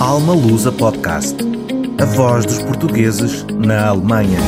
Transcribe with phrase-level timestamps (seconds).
[0.00, 1.38] Alma Lusa Podcast.
[1.98, 4.38] A voz dos portugueses na Alemanha.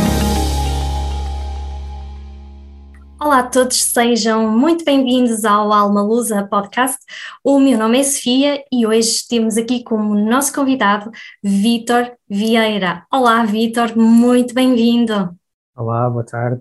[3.18, 6.98] Olá a todos, sejam muito bem-vindos ao Alma Lusa Podcast.
[7.42, 11.10] O meu nome é Sofia e hoje temos aqui como nosso convidado
[11.42, 13.06] Vítor Vieira.
[13.10, 15.34] Olá, Vítor, muito bem-vindo.
[15.74, 16.60] Olá, boa tarde.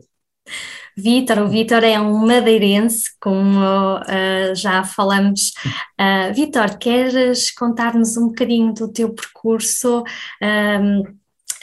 [0.97, 5.53] Vítor, o Vítor é um madeirense, como uh, já falamos.
[5.99, 10.03] Uh, Vítor, queres contar-nos um bocadinho do teu percurso
[10.41, 11.03] um,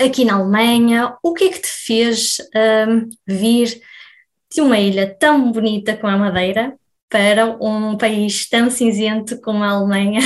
[0.01, 1.17] aqui na Alemanha?
[1.21, 2.37] O que é que te fez
[2.89, 3.81] um, vir
[4.55, 6.77] de uma ilha tão bonita como a Madeira
[7.11, 10.21] para um país tão cinzento como a Alemanha?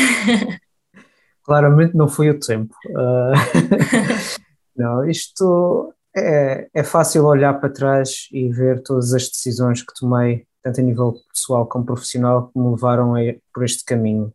[1.43, 2.75] Claramente não foi o tempo.
[2.91, 3.33] Uh,
[4.77, 10.47] não, isto é, é fácil olhar para trás e ver todas as decisões que tomei,
[10.63, 13.21] tanto a nível pessoal como profissional, que me levaram a,
[13.53, 14.33] por este caminho.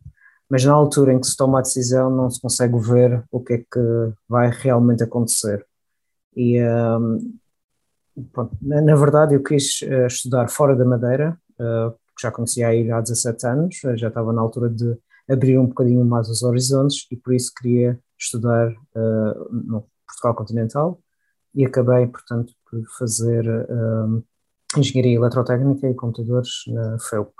[0.48, 3.54] Mas na altura em que se toma a decisão, não se consegue ver o que
[3.54, 5.64] é que vai realmente acontecer.
[6.36, 7.36] E, um,
[8.32, 12.68] pronto, na, na, verdade, eu quis uh, estudar fora da Madeira, uh, porque já conhecia
[12.68, 14.96] a ilha há 17 anos, já estava na altura de
[15.28, 21.00] abrir um bocadinho mais os horizontes e por isso queria estudar uh, no Portugal continental
[21.54, 24.22] e acabei, portanto, por fazer um,
[24.76, 27.32] Engenharia Eletrotécnica e Computadores na FEUP,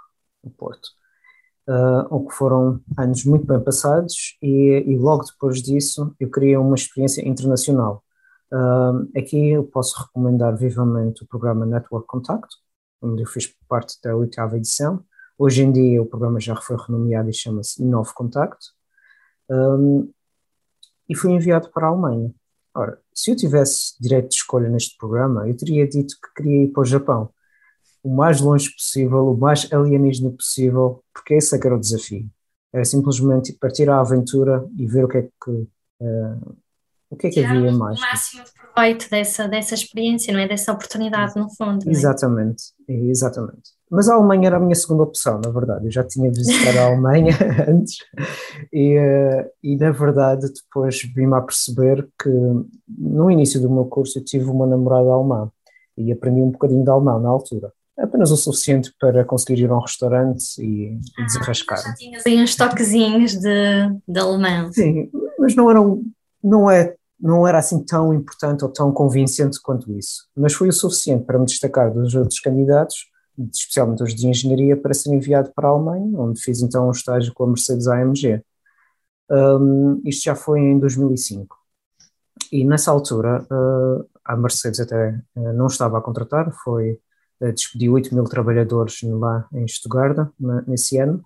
[0.43, 0.89] no Porto.
[1.67, 6.61] Uh, o que foram anos muito bem passados e, e, logo depois disso eu queria
[6.61, 8.05] uma experiência internacional.
[8.53, 12.55] Uh, aqui eu posso recomendar vivamente o programa Network Contact,
[13.01, 15.03] onde eu fiz parte da oitava edição.
[15.39, 18.59] Hoje em dia o programa já foi renomeado e chama-se Inove Contact.
[19.51, 20.13] Um,
[21.09, 22.31] e fui enviado para a Alemanha.
[22.75, 26.69] Ora, se eu tivesse direito de escolha neste programa, eu teria dito que queria ir
[26.69, 27.31] para o Japão.
[28.03, 32.29] O mais longe possível, o mais alienígena possível, porque esse é que era o desafio.
[32.73, 36.57] Era simplesmente partir à aventura e ver o que é que, uh,
[37.09, 37.99] o que, é que havia mais.
[37.99, 40.49] O máximo de proveito dessa, dessa experiência, não é?
[40.49, 41.89] Dessa oportunidade, no fundo.
[41.89, 42.95] Exatamente, é?
[42.95, 43.71] exatamente.
[43.95, 45.87] Mas a Alemanha era a minha segunda opção, na verdade.
[45.87, 47.31] Eu já tinha visitado a Alemanha
[47.69, 47.99] antes
[48.73, 52.29] e, eh, e, na verdade, depois vim-me a perceber que
[52.89, 55.49] no início do meu curso eu tive uma namorada alemã
[55.97, 57.73] e aprendi um bocadinho de alemão na altura.
[57.97, 61.81] Apenas o suficiente para conseguir ir a um restaurante e, ah, e desenrascar.
[61.81, 64.73] Já tinhas aí uns toquezinhos de, de alemão.
[64.73, 66.03] Sim, mas não, eram,
[66.43, 70.27] não, é, não era assim tão importante ou tão convincente quanto isso.
[70.37, 73.14] Mas foi o suficiente para me destacar dos outros candidatos
[73.53, 77.33] especialmente os de engenharia, para ser enviado para a Alemanha, onde fiz então um estágio
[77.35, 78.43] com a Mercedes AMG.
[79.31, 81.57] Um, isto já foi em 2005.
[82.53, 87.01] E nessa altura, uh, a Mercedes até uh, não estava a contratar, foi
[87.41, 90.31] uh, despediu 8 mil trabalhadores lá em Stuttgart
[90.67, 91.25] nesse ano.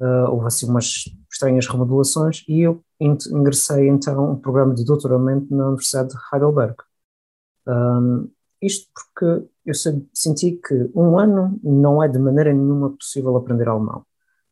[0.00, 5.66] Uh, houve assim umas estranhas remodelações e eu ingressei então um programa de doutoramento na
[5.68, 6.74] Universidade de Heidelberg.
[7.66, 8.28] Um,
[8.62, 9.74] isto porque eu
[10.14, 14.04] senti que um ano não é de maneira nenhuma possível aprender alemão.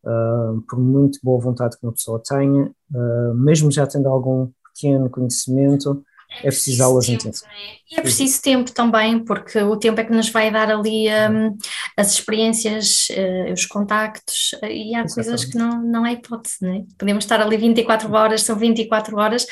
[0.02, 5.10] Uh, por muito boa vontade que uma pessoa tenha, uh, mesmo já tendo algum pequeno
[5.10, 6.02] conhecimento,
[6.38, 7.42] é preciso aulas intensas.
[7.42, 7.94] É?
[7.94, 11.56] E é preciso tempo também, porque o tempo é que nos vai dar ali um,
[11.96, 15.14] as experiências, uh, os contactos, uh, e há Exatamente.
[15.14, 16.84] coisas que não, não é hipótese, não é?
[16.96, 19.42] Podemos estar ali 24 horas, são 24 horas.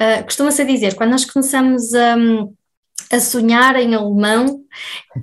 [0.00, 2.16] Uh, Costuma-se dizer, quando nós começamos a.
[2.16, 2.54] Um,
[3.10, 4.64] a sonhar em alemão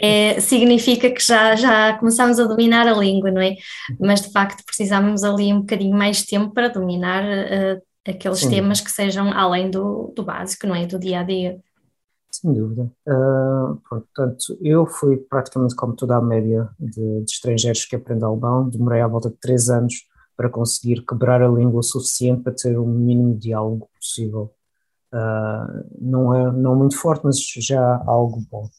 [0.02, 3.56] é, significa que já, já começamos a dominar a língua, não é?
[4.00, 8.50] Mas de facto precisamos ali um bocadinho mais de tempo para dominar uh, aqueles Sim.
[8.50, 10.86] temas que sejam além do, do básico, não é?
[10.86, 11.60] Do dia a dia.
[12.32, 12.92] Sem dúvida.
[13.08, 18.70] Uh, portanto, eu fui praticamente como toda a média de, de estrangeiros que aprendem alemão,
[18.70, 20.06] demorei à volta de três anos
[20.36, 24.54] para conseguir quebrar a língua o suficiente para ter o mínimo diálogo possível
[26.00, 28.70] não é não muito forte, mas já algo bom.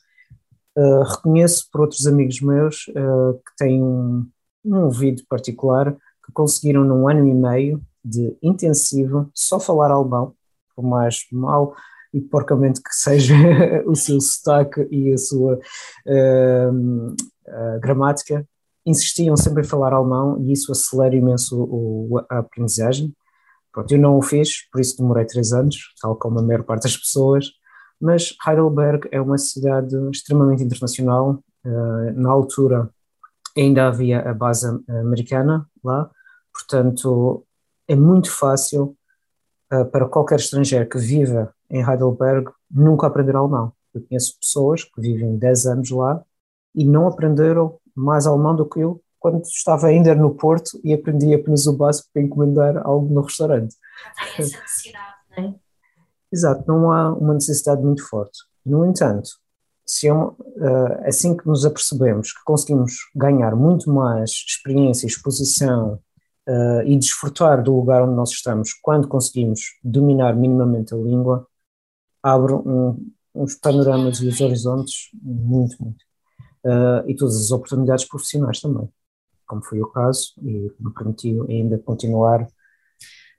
[0.77, 4.29] Uh, reconheço por outros amigos meus uh, que têm um,
[4.65, 5.93] um ouvido particular
[6.25, 10.35] que conseguiram num ano e meio de intensivo só falar alemão,
[10.77, 11.75] por mais mal
[12.15, 13.35] e porcamente que seja
[13.87, 15.59] o seu sotaque e a sua
[17.81, 18.47] gramática,
[18.87, 23.13] insistiam sempre em falar alemão e isso acelera imenso o, a aprendizagem
[23.73, 26.85] Pronto, eu não o fiz, por isso demorei três anos, tal como a maior parte
[26.85, 27.51] das pessoas,
[28.01, 31.43] mas Heidelberg é uma cidade extremamente internacional.
[31.65, 32.89] Uh, na altura
[33.57, 36.11] ainda havia a base americana lá,
[36.53, 37.45] portanto
[37.89, 38.97] é muito fácil
[39.73, 43.73] uh, para qualquer estrangeiro que viva em Heidelberg nunca aprender alemão.
[43.93, 46.23] Eu conheço pessoas que vivem 10 anos lá
[46.75, 51.35] e não aprenderam mais alemão do que eu quando estava ainda no Porto e aprendi
[51.35, 53.75] apenas o básico para encomendar algo no restaurante.
[54.17, 55.55] Não essa necessidade, não é?
[56.31, 58.39] Exato, não há uma necessidade muito forte.
[58.65, 59.31] No entanto,
[59.87, 65.99] se é uma, uh, assim que nos apercebemos que conseguimos ganhar muito mais experiência, exposição
[66.47, 71.47] uh, e desfrutar do lugar onde nós estamos quando conseguimos dominar minimamente a língua,
[72.23, 76.05] abre um, uns panoramas e os horizontes muito, muito.
[76.65, 78.87] Uh, e todas as oportunidades profissionais também,
[79.49, 82.47] como foi o caso, e me permitiu ainda continuar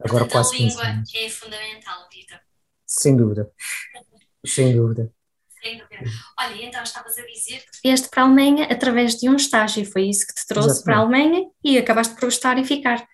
[0.04, 1.16] agora Portanto, quase a 15 língua anos.
[1.16, 2.40] é fundamental, Vitor.
[2.86, 3.50] Sem dúvida,
[4.46, 5.12] sem dúvida.
[5.62, 6.04] Sem dúvida.
[6.40, 10.04] Olha, então estavas a dizer que vieste para a Alemanha através de um estágio, foi
[10.10, 10.86] isso que te trouxe Exatamente.
[10.86, 13.06] para a Alemanha e acabaste por gostar e ficar.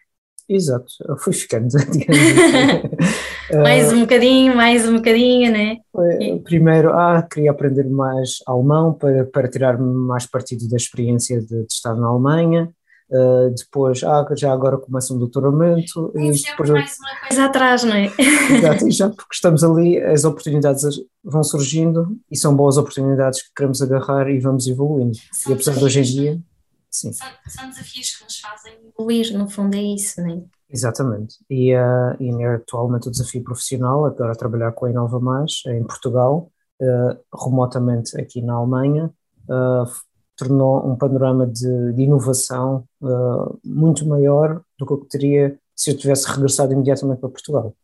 [0.47, 2.05] Exato, eu fui ficando, assim.
[3.63, 5.77] Mais um bocadinho, mais um bocadinho, né?
[6.19, 11.47] Eh, Primeiro, ah, queria aprender mais alemão para, para tirar mais partido da experiência de,
[11.47, 12.71] de estar na Alemanha.
[13.09, 16.11] Uh, depois, ah, já agora começa um doutoramento.
[16.13, 18.11] Tem E depois, mais uma coisa atrás, não é?
[18.57, 20.83] exato, e já porque estamos ali, as oportunidades
[21.23, 25.15] vão surgindo e são boas oportunidades que queremos agarrar e vamos evoluindo.
[25.31, 26.43] São E apesar de hoje em desafios, dia,
[26.89, 27.13] sim.
[27.13, 30.41] São, são desafios que nos fazem evoluir, no fundo é isso, não é?
[30.69, 31.37] Exatamente.
[31.49, 35.83] E, uh, e é atualmente o desafio profissional, agora trabalhar com a Inova Mais em
[35.83, 39.11] Portugal, uh, remotamente aqui na Alemanha,
[39.47, 39.85] uh,
[40.35, 45.91] tornou um panorama de, de inovação uh, muito maior do que o que teria se
[45.91, 47.75] eu tivesse regressado imediatamente para Portugal.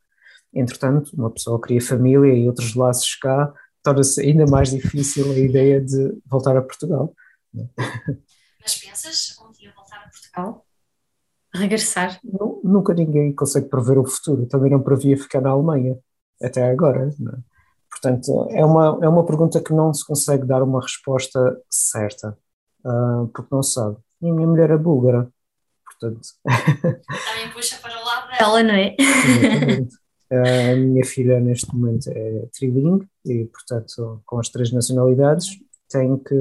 [0.54, 3.54] Entretanto, uma pessoa cria família e outros laços cá,
[3.84, 7.14] torna-se ainda mais difícil a ideia de voltar a Portugal.
[8.62, 10.66] Mas pensas um dia voltar a Portugal?
[11.54, 12.20] Regressar?
[12.24, 15.98] Nu- Nunca ninguém consegue prever o futuro, também não previa ficar na Alemanha,
[16.42, 17.10] até agora.
[17.20, 17.38] não é?
[17.92, 22.38] Portanto, é uma, é uma pergunta que não se consegue dar uma resposta certa,
[22.86, 23.98] ah, porque não se sabe.
[24.22, 25.30] E a minha mulher é búlgara,
[25.86, 28.96] portanto, Também puxa para o lado dela, não é?
[28.98, 29.96] exatamente.
[30.32, 35.60] a minha filha neste momento é trilingue e, portanto, com as três nacionalidades,
[35.90, 36.36] tem que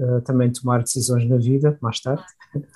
[0.00, 2.24] ah, também tomar decisões na vida, mais tarde.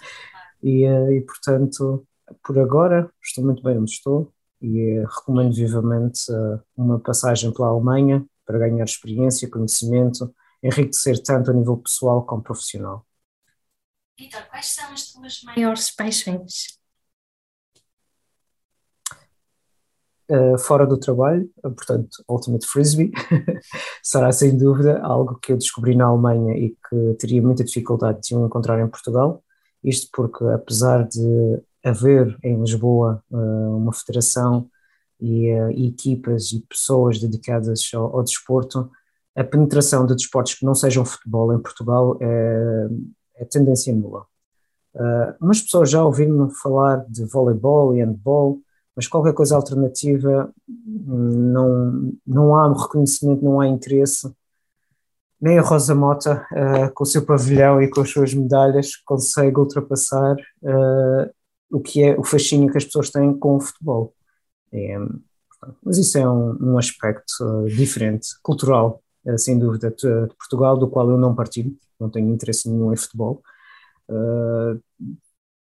[0.62, 2.06] E, eh, e, portanto,
[2.44, 7.68] por agora estou muito bem onde estou e eh, recomendo vivamente eh, uma passagem pela
[7.68, 10.32] Alemanha para ganhar experiência, conhecimento,
[10.62, 13.04] enriquecer tanto a nível pessoal como profissional.
[14.18, 16.80] Vitor, quais são as tuas maiores paixões?
[20.30, 23.12] Uh, fora do trabalho, portanto, Ultimate Frisbee
[24.02, 28.34] será sem dúvida algo que eu descobri na Alemanha e que teria muita dificuldade de
[28.34, 29.44] o encontrar em Portugal.
[29.84, 34.68] Isto porque, apesar de haver em Lisboa uh, uma federação
[35.20, 38.90] e, e, equipas e pessoas dedicadas ao, ao, desporto,
[39.36, 42.88] a penetração de desportos que não sejam futebol em Portugal é,
[43.36, 44.26] é tendência nula.
[45.40, 48.60] mas pessoas já ouviram falar de voleibol e handball,
[48.94, 54.30] mas qualquer coisa alternativa não, não há reconhecimento, não há interesse.
[55.40, 59.58] Nem a Rosa Mota, uh, com o seu pavilhão e com as suas medalhas, consegue
[59.58, 61.30] ultrapassar uh,
[61.72, 64.14] o que é o fascínio que as pessoas têm com o futebol.
[64.72, 64.96] É,
[65.82, 69.02] mas isso é um, um aspecto uh, diferente, cultural,
[69.36, 73.40] sem dúvida, de, Portugal, do qual eu não partilho, não tenho interesse nenhum em futebol.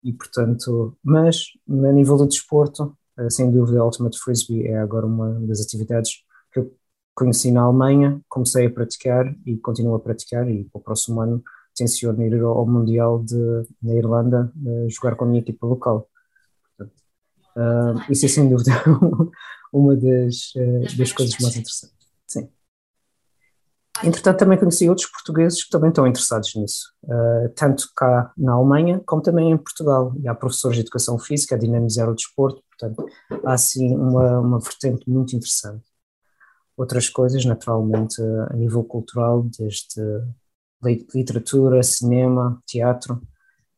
[0.05, 2.96] e portanto, mas a nível do desporto,
[3.31, 6.73] sem dúvida, a Ultimate Frisbee é agora uma das atividades que eu
[7.16, 11.42] conheci na Alemanha, comecei a praticar e continuo a praticar e para o próximo ano
[11.78, 14.52] tenciono ir ao Mundial de, na Irlanda
[14.88, 16.08] jogar com a minha equipa local.
[16.76, 17.00] Portanto,
[17.56, 18.73] uh, isso é sem dúvida
[19.73, 21.97] uma das, uh, das coisas mais interessantes.
[22.26, 22.49] Sim.
[24.02, 29.00] Entretanto, também conheci outros portugueses que também estão interessados nisso, uh, tanto cá na Alemanha
[29.04, 30.14] como também em Portugal.
[30.20, 33.04] E há professores de educação física a dinamizar o desporto, portanto,
[33.44, 35.85] há assim uma, uma vertente muito interessante.
[36.76, 40.00] Outras coisas, naturalmente, a nível cultural, desde
[40.82, 43.20] literatura, cinema, teatro,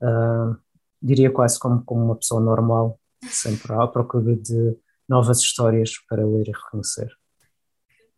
[0.03, 0.57] uh,
[1.01, 4.77] diria quase como, como uma pessoa normal, sempre à procura de
[5.09, 7.11] novas histórias para ler e reconhecer.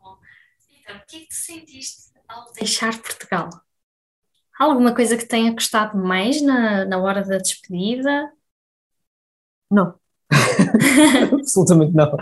[0.01, 3.49] Então, o que é que te sentiste ao deixar Portugal?
[4.59, 8.31] Há alguma coisa que tenha gostado mais na, na hora da despedida?
[9.71, 9.99] Não,
[11.33, 12.17] absolutamente não.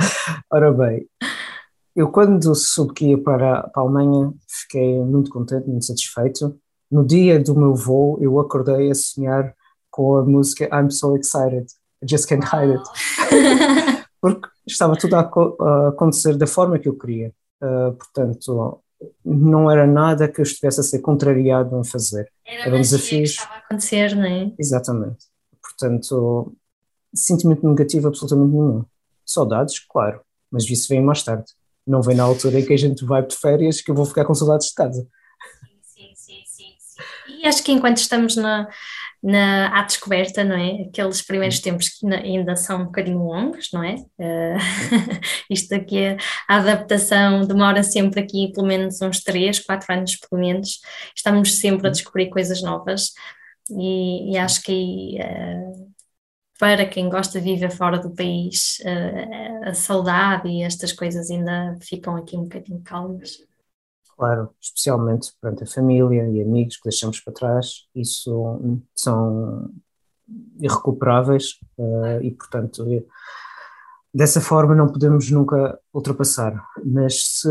[0.50, 1.08] Ora bem,
[2.00, 6.58] eu quando soube que ia para, para a Alemanha fiquei muito contente, muito satisfeito.
[6.90, 9.54] No dia do meu voo eu acordei a sonhar
[9.90, 11.66] com a música I'm So Excited,
[12.02, 14.04] I Just Can't Hide It.
[14.20, 17.32] Porque estava tudo a, a acontecer da forma que eu queria.
[17.62, 18.82] Uh, portanto,
[19.24, 22.30] não era nada que eu estivesse a ser contrariado em fazer.
[22.46, 23.36] Era Eram desafios.
[23.64, 24.52] acontecer, não é?
[24.58, 25.26] Exatamente.
[25.62, 26.54] Portanto,
[27.14, 28.84] sentimento negativo absolutamente nenhum.
[29.24, 31.44] Saudades, claro, mas isso vem mais tarde.
[31.86, 34.24] Não vem na altura em que a gente vai de férias que eu vou ficar
[34.24, 35.06] com saudades de casa.
[35.82, 37.42] Sim, sim, sim, sim.
[37.42, 38.68] E acho que enquanto estamos na,
[39.22, 40.82] na, à descoberta, não é?
[40.88, 43.96] Aqueles primeiros tempos que ainda são um bocadinho longos, não é?
[44.18, 44.58] Uh,
[45.50, 46.16] isto aqui, a,
[46.48, 50.80] a adaptação demora sempre aqui pelo menos uns 3, 4 anos, pelo menos.
[51.14, 53.12] Estamos sempre a descobrir coisas novas
[53.70, 55.89] e, e acho que uh,
[56.60, 61.78] para quem gosta de viver fora do país, uh, a saudade e estas coisas ainda
[61.80, 63.38] ficam aqui um bocadinho calmas.
[64.14, 69.70] Claro, especialmente perante a família e amigos que deixamos para trás, isso são
[70.60, 72.84] irrecuperáveis uh, e, portanto,
[74.12, 76.62] dessa forma não podemos nunca ultrapassar.
[76.84, 77.48] Mas se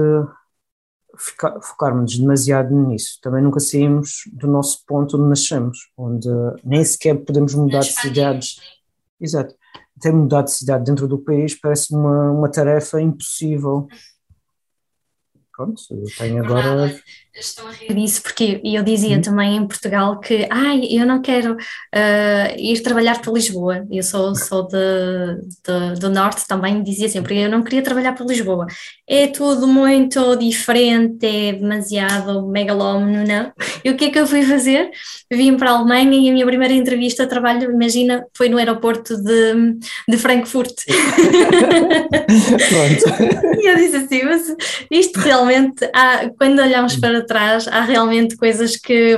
[1.63, 6.29] focarmos demasiado nisso, também nunca saímos do nosso ponto onde nascemos, onde
[6.63, 8.78] nem sequer podemos mudar de cidades.
[9.19, 9.55] Exato.
[9.99, 13.87] Ter mudar de cidade dentro do país parece uma, uma tarefa impossível
[15.59, 16.95] pronto, eu tenho agora.
[17.39, 19.21] Estou a rir disso porque eu dizia hum.
[19.21, 23.85] também em Portugal que ai, eu não quero uh, ir trabalhar para Lisboa.
[23.89, 24.77] Eu sou, sou de,
[25.65, 28.67] de, do Norte também, dizia sempre, eu não queria trabalhar para Lisboa.
[29.07, 33.51] É tudo muito diferente, é demasiado megalómano, não?
[33.83, 34.89] E o que é que eu fui fazer?
[35.31, 39.15] Vim para a Alemanha e a minha primeira entrevista de trabalho, imagina, foi no aeroporto
[39.17, 39.77] de,
[40.07, 40.73] de Frankfurt.
[43.59, 44.55] e eu disse assim, mas
[44.91, 49.15] isto realmente, há, quando olhamos para trás, há realmente coisas que,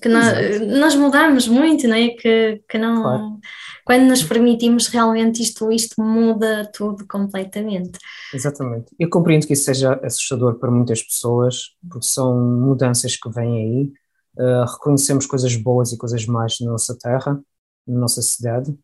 [0.00, 2.08] que nós, nós mudamos muito, não é?
[2.08, 3.02] Que, que não.
[3.02, 3.38] Claro.
[3.84, 7.98] Quando nos permitimos realmente isto, isto muda tudo completamente.
[8.32, 8.86] Exatamente.
[8.98, 13.92] Eu compreendo que isso seja assustador para muitas pessoas, porque são mudanças que vêm aí.
[14.38, 17.40] Uh, reconhecemos coisas boas e coisas más na nossa terra,
[17.86, 18.74] na nossa cidade,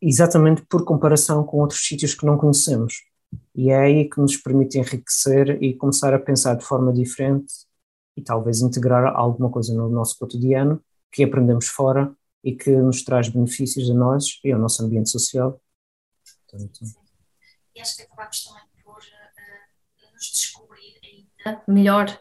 [0.00, 3.09] exatamente por comparação com outros sítios que não conhecemos.
[3.54, 7.52] E é aí que nos permite enriquecer e começar a pensar de forma diferente
[8.16, 13.28] e talvez integrar alguma coisa no nosso cotidiano que aprendemos fora e que nos traz
[13.28, 15.60] benefícios a nós e ao nosso ambiente social.
[16.48, 16.80] Portanto,
[17.74, 22.20] e acho que acabamos também por uh, nos descobrir ainda melhor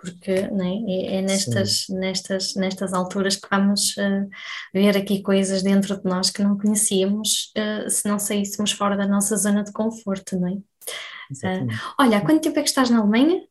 [0.00, 1.18] porque é?
[1.18, 4.28] é, nestas, nestas, nestas alturas que vamos uh,
[4.72, 9.06] ver aqui coisas dentro de nós que não conhecíamos uh, se não saíssemos fora da
[9.06, 10.52] nossa zona de conforto, não é?
[10.52, 11.66] Uh,
[11.98, 13.42] olha, há quanto tempo é que estás na Alemanha?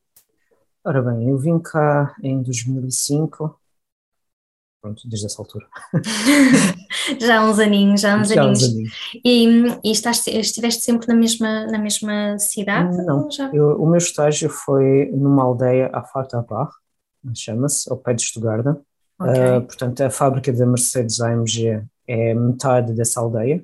[0.83, 3.58] Ora bem, eu vim cá em 2005
[4.81, 5.67] pronto, desde essa altura.
[7.19, 8.63] já há uns aninhos, já há uns já aninhos.
[8.63, 8.93] Uns aninhos.
[9.25, 9.45] E,
[9.83, 12.97] e estás, estiveste sempre na mesma, na mesma cidade?
[13.05, 16.71] Não, eu, o meu estágio foi numa aldeia à Fartabach,
[17.35, 18.65] chama-se, ao pé de Stuttgart.
[19.19, 19.57] Okay.
[19.57, 23.61] Uh, portanto, a fábrica da Mercedes AMG é metade dessa aldeia,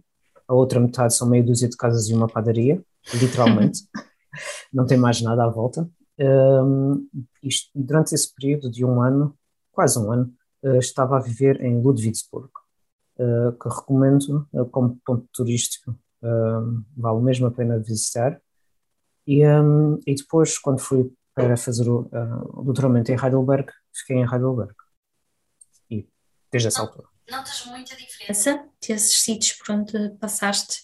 [0.47, 2.81] a outra metade são meia dúzia de casas e uma padaria,
[3.13, 3.81] literalmente.
[4.71, 5.89] Não tem mais nada à volta.
[6.19, 7.07] Um,
[7.41, 9.35] isto, durante esse período de um ano,
[9.71, 10.31] quase um ano,
[10.79, 12.49] estava a viver em Ludwigsburg,
[13.19, 15.97] eh, que recomendo eh, como ponto turístico,
[16.97, 18.41] vale mesmo a pena visitar.
[19.27, 19.41] E,
[20.07, 22.09] e depois, quando fui para fazer o,
[22.53, 24.73] o doutoramento em Heidelberg, fiquei em Heidelberg.
[25.91, 26.07] E
[26.51, 27.07] desde essa altura.
[27.29, 30.83] Notas muita diferença desses sítios por onde passaste?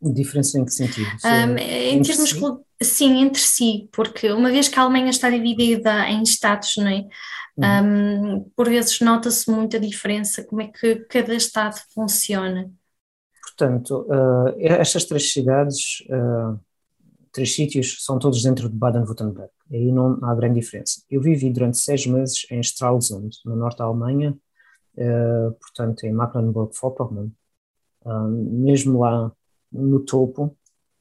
[0.00, 1.08] Diferença em que sentido?
[1.24, 2.38] Um, em termos, si?
[2.82, 7.06] sim, entre si, porque uma vez que a Alemanha está dividida em estados, não é?
[7.56, 8.40] Uhum.
[8.40, 12.70] Um, por vezes nota-se muita diferença, como é que cada estado funciona.
[13.42, 16.58] Portanto, uh, estas três cidades, uh,
[17.32, 21.02] três sítios, são todos dentro de Baden-Württemberg, aí não há grande diferença.
[21.08, 24.36] Eu vivi durante seis meses em Stralsund, no norte da Alemanha,
[24.96, 27.32] uh, portanto em Mecklenburg-Vorpommern,
[28.52, 29.32] mesmo lá
[29.72, 30.54] no topo,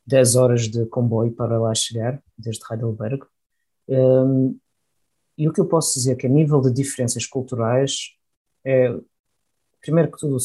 [0.06, 3.24] 10 horas de comboio para lá chegar, desde Heidelberg.
[3.88, 4.58] Um,
[5.38, 8.16] e o que eu posso dizer é que a nível de diferenças culturais
[8.66, 8.96] é,
[9.84, 10.38] primeiro que tudo,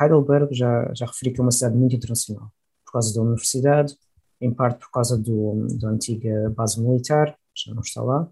[0.00, 2.50] Heidelberg já, já referi que é uma cidade muito internacional,
[2.84, 3.94] por causa da universidade,
[4.40, 8.22] em parte por causa do, da antiga base militar, já não está lá,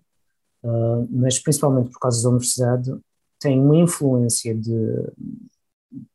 [0.65, 2.91] uh, mas principalmente por causa da universidade,
[3.39, 5.13] tem uma influência de,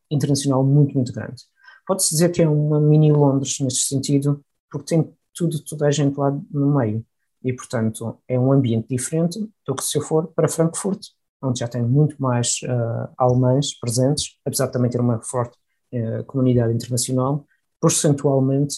[0.09, 1.43] internacional muito, muito grande.
[1.85, 6.17] Pode-se dizer que é uma mini Londres neste sentido, porque tem tudo, toda a gente
[6.17, 7.05] lá no meio
[7.43, 11.07] e, portanto, é um ambiente diferente do que se eu for para Frankfurt,
[11.41, 15.57] onde já tem muito mais uh, alemães presentes, apesar de também ter uma forte
[15.93, 17.45] uh, comunidade internacional,
[17.81, 18.75] percentualmente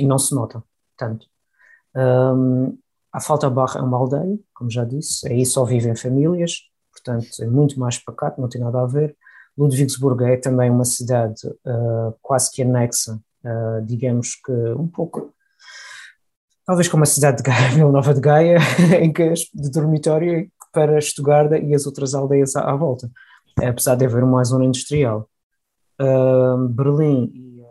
[0.00, 0.62] não se nota
[0.96, 1.26] tanto.
[1.94, 2.76] Um,
[3.12, 7.46] a Falta Barra é uma aldeia, como já disse, aí só vivem famílias, portanto é
[7.46, 9.16] muito mais pacato, não tem nada a ver.
[9.56, 13.18] Ludwigsburg é também uma cidade uh, quase que anexa,
[13.84, 15.32] digamos que um pouco,
[16.68, 18.58] talvez como a cidade de Gaia, Vila Nova de Gaia,
[19.00, 23.10] em que de dormitório para Estugarda e as outras aldeias à, à volta,
[23.56, 25.30] apesar de haver uma zona industrial.
[25.98, 27.64] Uh, Berlim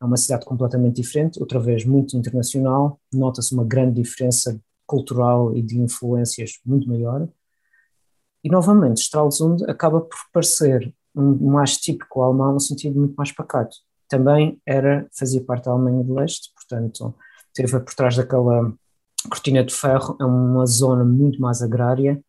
[0.00, 5.62] é uma cidade completamente diferente, outra vez muito internacional, nota-se uma grande diferença cultural e
[5.62, 7.28] de influências muito maior.
[8.42, 13.76] E novamente, Stralsund acaba por parecer um mais típico alemão no sentido muito mais pacato.
[14.08, 17.14] Também era, fazia parte da Alemanha do Leste, portanto,
[17.58, 18.72] teve por trás daquela
[19.28, 22.22] cortina de ferro, é uma zona muito mais agrária,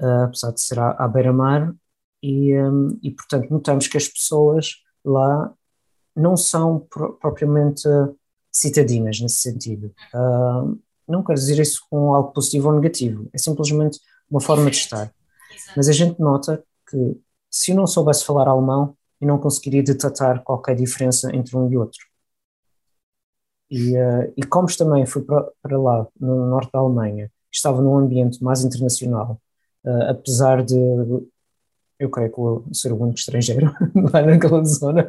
[0.00, 1.74] uh, apesar de ser à, à beira-mar,
[2.22, 5.52] e, um, e portanto notamos que as pessoas lá
[6.14, 7.88] não são pro, propriamente
[8.52, 9.94] citadinas nesse sentido.
[10.14, 10.78] Uh,
[11.08, 13.98] não quero dizer isso com algo positivo ou negativo, é simplesmente
[14.30, 15.10] uma forma de estar.
[15.74, 17.18] Mas a gente nota que
[17.50, 21.76] se eu não soubesse falar alemão, eu não conseguiria detectar qualquer diferença entre um e
[21.76, 22.05] outro.
[23.70, 27.96] E, uh, e como também fui para, para, lá, no norte da Alemanha, estava num
[27.96, 29.40] ambiente mais internacional,
[29.84, 30.76] uh, apesar de
[31.98, 33.72] eu creio que vou ser o único estrangeiro
[34.12, 35.08] lá naquela zona,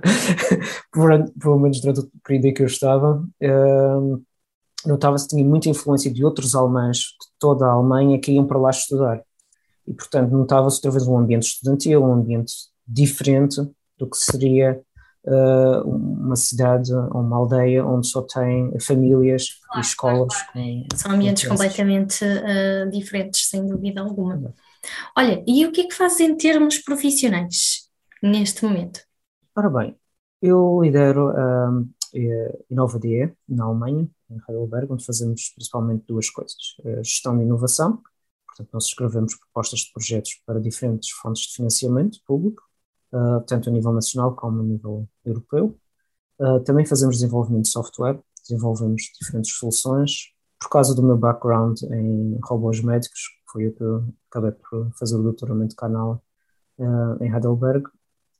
[1.39, 4.23] pelo menos durante o período em que eu estava, uh,
[4.85, 8.57] notava-se que tinha muita influência de outros alemães de toda a Alemanha que iam para
[8.57, 9.21] lá estudar.
[9.85, 12.53] E, portanto, notava-se outra vez um ambiente estudantil, um ambiente
[12.87, 13.61] diferente
[13.97, 14.81] do que seria
[15.85, 20.33] uma cidade ou uma aldeia onde só tem famílias claro, e escolas.
[20.33, 20.87] Claro, claro.
[20.95, 24.53] São ambientes com completamente uh, diferentes, sem dúvida alguma.
[25.17, 27.89] Olha, e o que é que fazes em termos profissionais
[28.21, 29.01] neste momento?
[29.55, 29.95] Ora bem,
[30.41, 31.71] eu lidero a
[32.69, 38.01] InovaDE na Alemanha, em Heidelberg, onde fazemos principalmente duas coisas: a gestão de inovação,
[38.47, 42.66] portanto, nós escrevemos propostas de projetos para diferentes fontes de financiamento público,
[43.13, 45.77] uh, tanto a nível nacional como a nível europeu.
[46.39, 50.33] Uh, também fazemos desenvolvimento de software, desenvolvemos diferentes soluções.
[50.59, 53.19] Por causa do meu background em robôs médicos,
[53.51, 56.21] foi o que eu acabei por fazer o doutoramento de canal
[56.79, 57.87] uh, em Heidelberg,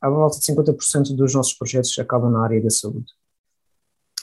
[0.01, 3.12] à volta de 50% dos nossos projetos acabam na área da saúde.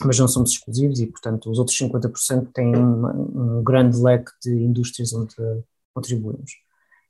[0.03, 4.51] Mas não somos exclusivos e, portanto, os outros 50% têm um, um grande leque de
[4.51, 5.35] indústrias onde
[5.93, 6.51] contribuímos.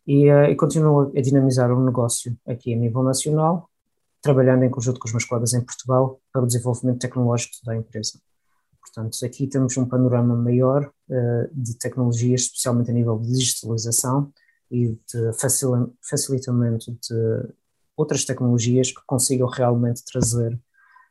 [0.07, 3.69] E, uh, e continuo a dinamizar o um negócio aqui a nível nacional,
[4.21, 8.19] trabalhando em conjunto com os meus colegas em Portugal para o desenvolvimento tecnológico da empresa.
[8.81, 14.31] Portanto, aqui temos um panorama maior uh, de tecnologias, especialmente a nível de digitalização
[14.71, 15.31] e de
[16.01, 17.53] facilitamento de
[17.97, 20.59] outras tecnologias que consigam realmente trazer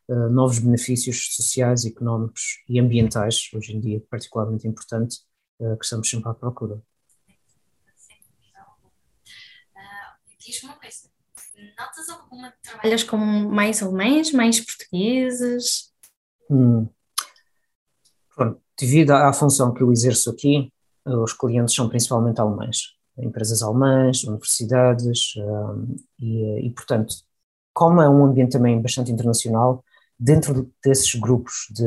[0.09, 5.19] uh, novos benefícios sociais, económicos e ambientais, hoje em dia particularmente importante,
[5.61, 6.81] uh, que estamos sempre à procura.
[10.45, 11.09] Diz-me uma coisa,
[11.79, 12.53] notas alguma?
[12.63, 15.93] Trabalhas com mais alemães, mais portugueses?
[16.51, 16.87] Hum,
[18.35, 20.73] Pronto, devido à, função que eu exerço aqui,
[21.07, 27.15] os clientes são principalmente alemães, empresas alemãs, universidades, um, e, e, portanto,
[27.73, 29.85] como é um ambiente também bastante internacional,
[30.19, 31.85] dentro desses grupos, de,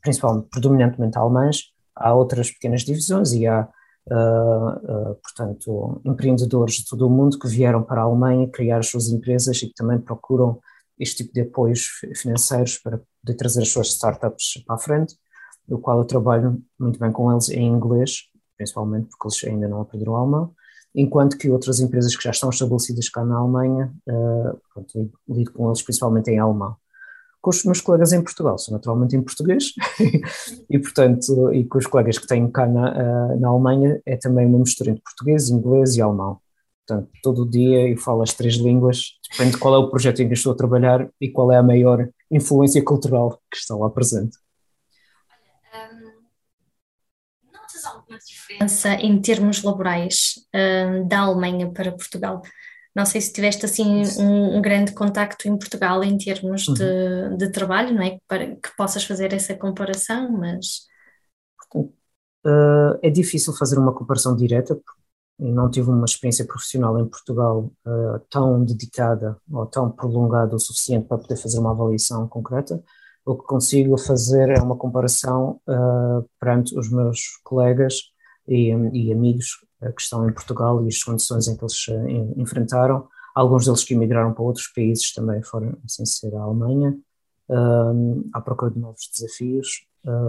[0.00, 3.68] principalmente predominantemente alemães, há outras pequenas divisões e há,
[4.10, 8.88] uh, uh, portanto, empreendedores de todo o mundo que vieram para a Alemanha criar as
[8.88, 10.60] suas empresas e que também procuram
[10.98, 15.16] este tipo de apoios financeiros para poder trazer as suas startups para a frente
[15.66, 19.80] do qual eu trabalho muito bem com eles em inglês, principalmente porque eles ainda não
[19.80, 20.54] aprenderam alemão,
[20.94, 25.66] enquanto que outras empresas que já estão estabelecidas cá na Alemanha, uh, pronto, lido com
[25.68, 26.76] eles principalmente em alemão.
[27.44, 29.74] Com os meus colegas em Portugal, sou naturalmente em português,
[30.70, 32.92] e portanto, e com os colegas que tenho cá na,
[33.34, 36.40] uh, na Alemanha, é também uma mistura entre português, inglês e alemão.
[36.86, 40.28] Portanto, todo dia eu falo as três línguas, depende de qual é o projeto em
[40.28, 44.38] que estou a trabalhar e qual é a maior influência cultural que está lá presente.
[47.86, 52.40] alguma diferença em termos laborais uh, da Alemanha para Portugal?
[52.94, 56.74] Não sei se tiveste assim um, um grande contacto em Portugal em termos uhum.
[56.74, 58.18] de, de, trabalho, não é?
[58.28, 60.86] Para que possas fazer essa comparação, mas.
[61.74, 65.00] Uh, é difícil fazer uma comparação direta, porque
[65.38, 71.08] não tive uma experiência profissional em Portugal uh, tão dedicada ou tão prolongada o suficiente
[71.08, 72.82] para poder fazer uma avaliação concreta
[73.24, 78.02] o que consigo fazer é uma comparação uh, perante os meus colegas
[78.46, 83.08] e, e amigos que estão em Portugal e as condições em que eles uh, enfrentaram.
[83.34, 86.96] Alguns deles que emigraram para outros países também foram, sem ser a Alemanha,
[88.32, 89.84] à procura de novos desafios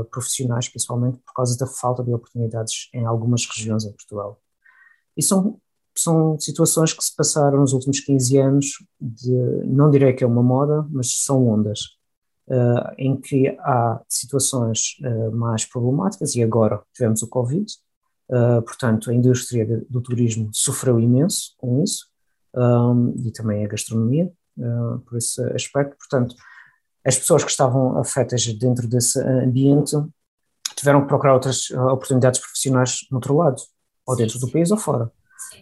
[0.09, 4.41] profissionais, principalmente por causa da falta de oportunidades em algumas regiões em Portugal.
[5.15, 5.59] E são
[5.95, 8.65] são situações que se passaram nos últimos 15 anos,
[8.99, 9.31] de,
[9.65, 11.79] não direi que é uma moda, mas são ondas,
[12.49, 17.65] uh, em que há situações uh, mais problemáticas, e agora tivemos o Covid,
[18.29, 22.07] uh, portanto, a indústria de, do turismo sofreu imenso com isso,
[22.55, 24.31] um, e também a gastronomia,
[25.05, 26.33] por esse aspecto, portanto,
[27.05, 29.95] as pessoas que estavam afetas dentro desse ambiente
[30.77, 33.61] tiveram que procurar outras oportunidades profissionais no outro lado,
[34.05, 35.11] ou dentro do país ou fora.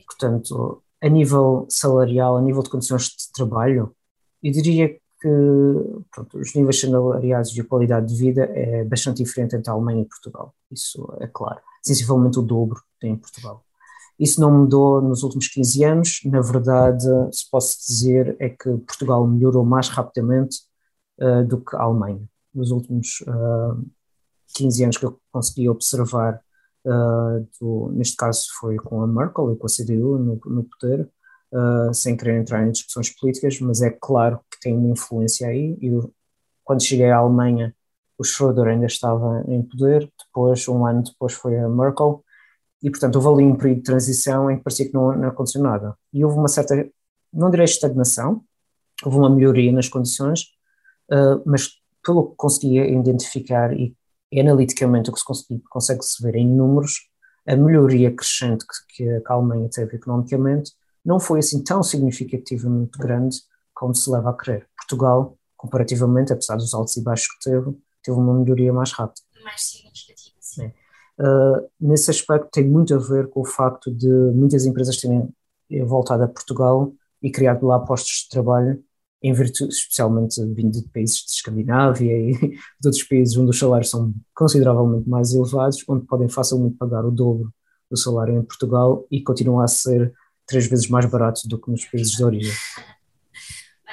[0.06, 3.96] Portanto, a nível salarial, a nível de condições de trabalho,
[4.42, 5.30] eu diria que
[6.12, 10.02] pronto, os níveis salariais e a qualidade de vida é bastante diferente entre a Alemanha
[10.02, 10.54] e Portugal.
[10.74, 11.60] Isso é claro.
[11.82, 13.64] Sensivelmente o dobro tem em Portugal.
[14.20, 16.22] Isso não mudou nos últimos 15 anos.
[16.26, 20.58] Na verdade, se posso dizer, é que Portugal melhorou mais rapidamente
[21.20, 22.22] uh, do que a Alemanha.
[22.54, 23.86] Nos últimos uh, eh,
[24.56, 26.40] 15 anos que eu consegui observar
[26.86, 31.10] uh, do, neste caso foi com a Merkel e com a CDU no, no poder,
[31.52, 35.78] uh, sem querer entrar em discussões políticas, mas é claro que tem uma influência aí.
[35.82, 35.90] E
[36.64, 37.76] quando cheguei à Alemanha,
[38.24, 42.24] o Schröder ainda estava em poder, depois, um ano depois, foi a Merkel,
[42.82, 45.62] e portanto houve ali um período de transição em que parecia que não, não aconteceu
[45.62, 45.96] nada.
[46.12, 46.90] E houve uma certa,
[47.32, 48.42] não direi estagnação,
[49.04, 50.42] houve uma melhoria nas condições,
[51.12, 51.70] uh, mas
[52.04, 53.96] pelo que conseguia identificar e
[54.38, 57.10] analiticamente o que se consegue, consegue se ver em números,
[57.46, 60.72] a melhoria crescente que, que a Alemanha teve economicamente
[61.06, 63.38] não foi assim tão significativamente grande
[63.74, 64.68] como se leva a crer.
[64.78, 69.22] Portugal, comparativamente, apesar dos altos e baixos que teve, teve uma melhoria mais rápida.
[69.44, 70.66] Mais significativa, sim.
[70.66, 70.74] É.
[71.20, 75.30] Uh, nesse aspecto tem muito a ver com o facto de muitas empresas terem
[75.86, 78.84] voltado a Portugal e criado lá postos de trabalho
[79.22, 82.34] em virtude, especialmente vindo de países de Escandinávia e
[82.80, 87.12] de outros países onde os salários são consideravelmente mais elevados, onde podem facilmente pagar o
[87.12, 87.54] dobro
[87.90, 90.14] do salário em Portugal e continuam a ser
[90.46, 92.54] três vezes mais barato do que nos países de origem.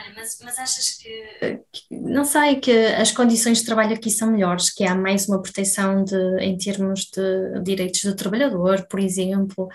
[0.01, 4.31] Olha, mas, mas achas que, que, não sei, que as condições de trabalho aqui são
[4.31, 9.69] melhores, que há mais uma proteção de, em termos de direitos do trabalhador, por exemplo?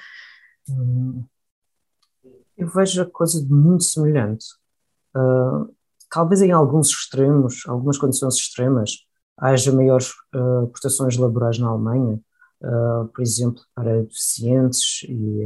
[0.68, 1.24] Hum,
[2.58, 4.46] eu vejo a coisa muito semelhante.
[5.16, 5.72] Uh,
[6.10, 9.06] talvez em alguns extremos, algumas condições extremas,
[9.38, 12.20] haja maiores uh, prestações laborais na Alemanha,
[12.64, 15.46] uh, por exemplo, para deficientes e.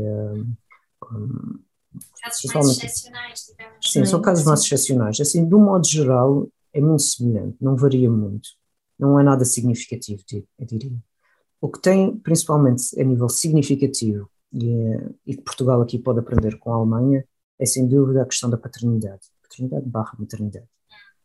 [1.11, 1.68] Um,
[2.21, 3.91] casos mais excepcionais, digamos.
[3.91, 5.19] Sim, são casos mais excepcionais.
[5.19, 8.49] Assim, de um modo geral, é muito semelhante, não varia muito.
[8.97, 10.97] Não é nada significativo, eu diria.
[11.61, 14.67] O que tem, principalmente a nível significativo, e,
[15.25, 17.23] e que Portugal aqui pode aprender com a Alemanha,
[17.57, 20.67] é sem dúvida a questão da paternidade paternidade barra maternidade.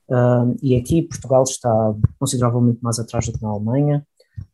[0.08, 4.06] Uh, e aqui Portugal está consideravelmente mais atrás do que na Alemanha,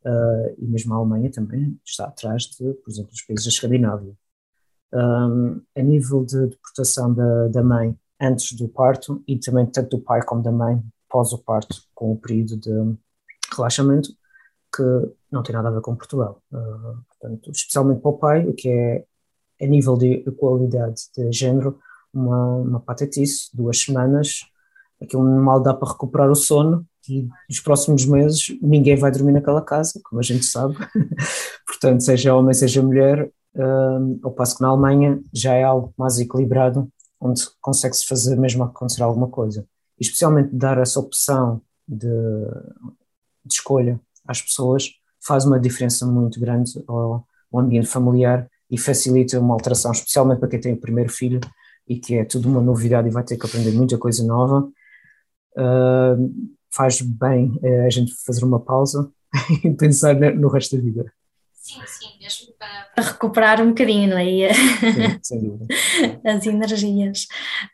[0.04, 4.14] uh, e mesmo a Alemanha também está atrás de, por exemplo, dos países da Escandinávia.
[4.92, 10.02] Um, a nível de deportação da, da mãe antes do parto e também tanto do
[10.02, 12.96] pai como da mãe pós o parto, com o período de
[13.54, 14.10] relaxamento,
[14.74, 14.82] que
[15.30, 16.40] não tem nada a ver com Portugal.
[16.52, 19.04] Uh, portanto, especialmente para o pai, o que é
[19.60, 21.78] a nível de equalidade de género,
[22.12, 24.40] uma, uma patetice, duas semanas,
[25.00, 29.62] aquilo mal dá para recuperar o sono e nos próximos meses ninguém vai dormir naquela
[29.62, 30.76] casa, como a gente sabe.
[31.66, 36.18] Portanto, seja homem, seja mulher, uh, ao passo que na Alemanha já é algo mais
[36.18, 39.66] equilibrado, onde consegue-se fazer mesmo acontecer alguma coisa.
[39.98, 42.08] E especialmente dar essa opção de,
[43.44, 44.90] de escolha às pessoas
[45.22, 50.48] faz uma diferença muito grande ao, ao ambiente familiar e facilita uma alteração, especialmente para
[50.48, 51.40] quem tem o primeiro filho,
[51.88, 54.60] e que é tudo uma novidade e vai ter que aprender muita coisa nova,
[55.56, 59.10] uh, faz bem uh, a gente fazer uma pausa
[59.64, 61.12] e pensar no resto da vida.
[61.70, 64.52] Sim, sim, mesmo para, para recuperar um bocadinho, não é?
[64.52, 65.74] Sim, sem dúvida.
[66.24, 67.26] As energias.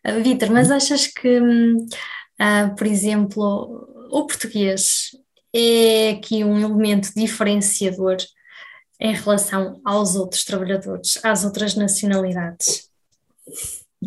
[0.06, 5.10] Uh, Vitor, mas achas que, uh, por exemplo, o português
[5.54, 8.18] é aqui um elemento diferenciador
[9.00, 12.90] em relação aos outros trabalhadores, às outras nacionalidades?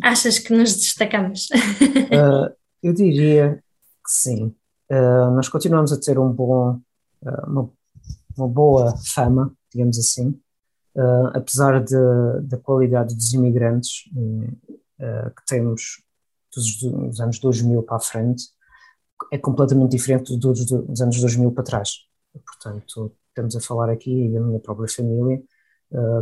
[0.02, 1.47] Achas que nos destacamos?
[1.49, 3.63] Uh, eu diria
[4.04, 4.56] que sim.
[4.91, 6.80] Uh, nós continuamos a ter um bom,
[7.21, 7.69] uh, uma,
[8.38, 10.39] uma, boa fama, digamos assim,
[11.34, 11.95] apesar de,
[12.43, 14.03] da qualidade dos imigrantes
[14.97, 16.03] que temos
[16.53, 18.45] dos, dos, anos 2000 para a frente,
[19.32, 21.91] é completamente diferente dos, dos anos 2000 para trás.
[22.45, 25.41] Portanto, estamos a falar aqui da minha própria família,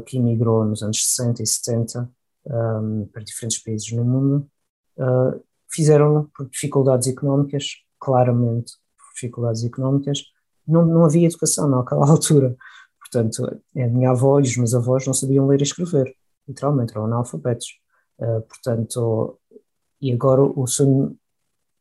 [0.05, 2.09] que imigrou nos anos 60 e 70
[2.49, 4.49] um, para diferentes países no mundo,
[4.97, 10.23] uh, fizeram por dificuldades económicas, claramente por dificuldades económicas,
[10.67, 12.55] não, não havia educação naquela altura.
[13.09, 16.13] Portanto, a minha avó e os meus avós não sabiam ler e escrever.
[16.47, 17.79] literalmente, eram analfabetos.
[18.19, 19.39] Uh, portanto,
[20.01, 21.15] e agora o seu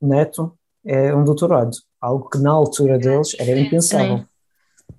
[0.00, 4.26] neto é um doutorado, algo que na altura deles era impensável.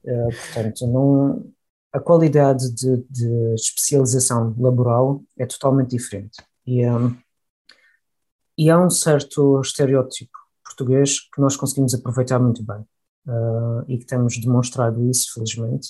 [0.04, 1.46] Uh, portanto, não,
[1.94, 6.38] a qualidade de, de, especialização laboral é totalmente diferente.
[6.66, 7.16] E, um,
[8.58, 12.86] e há um certo estereótipo português que nós conseguimos aproveitar muito bem.
[13.26, 15.90] Uh, e que temos demonstrado isso, felizmente,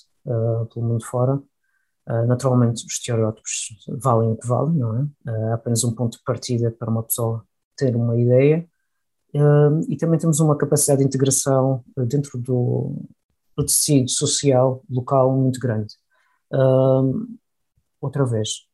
[0.74, 1.36] pelo mundo fora.
[1.36, 5.08] Uh, naturalmente, os estereótipos valem o que valem, não é?
[5.28, 7.44] é apenas um ponto de partida para uma pessoa
[7.76, 8.68] ter uma ideia.
[9.88, 12.96] e também temos uma capacidade de integração dentro do,
[13.56, 15.94] do tecido social local muito grande.
[18.02, 18.68] outra vez,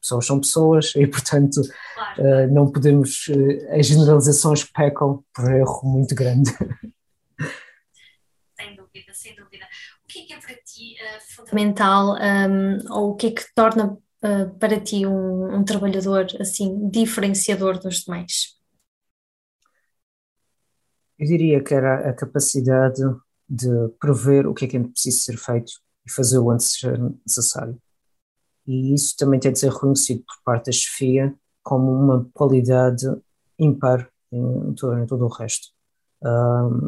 [0.00, 1.62] pessoas são pessoas e, portanto,
[1.94, 2.52] claro.
[2.52, 3.30] não podemos.
[3.70, 6.50] as generalizações pecam por erro muito grande.
[8.76, 9.66] dúvida, sem dúvida.
[10.04, 13.44] O que é que é para ti uh, fundamental um, ou o que é que
[13.54, 18.58] torna uh, para ti um, um, trabalhador assim diferenciador dos demais?
[21.18, 23.02] Eu diria que era a capacidade
[23.46, 25.72] de prever o que é que é preciso ser feito
[26.06, 27.78] e fazer-o antes de ser necessário.
[28.66, 33.04] E isso também tem de ser reconhecido por parte da chefia como uma qualidade
[33.58, 35.68] ímpar em todo, em todo o resto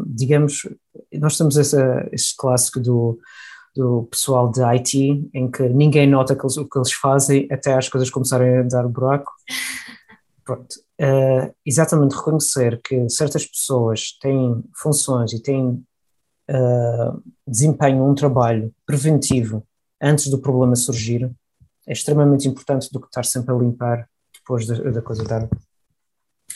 [0.07, 0.68] digamos,
[1.14, 3.18] nós temos esse clássico do,
[3.74, 7.74] do pessoal de IT em que ninguém nota que eles, o que eles fazem até
[7.74, 9.32] as coisas começarem a dar buraco.
[10.44, 10.74] Pronto.
[11.00, 15.85] Uh, exatamente reconhecer que certas pessoas têm funções e têm
[16.50, 19.66] uh, desempenham um trabalho preventivo
[20.00, 21.30] antes do problema surgir
[21.87, 25.48] é extremamente importante do que estar sempre a limpar depois da, da coisa dar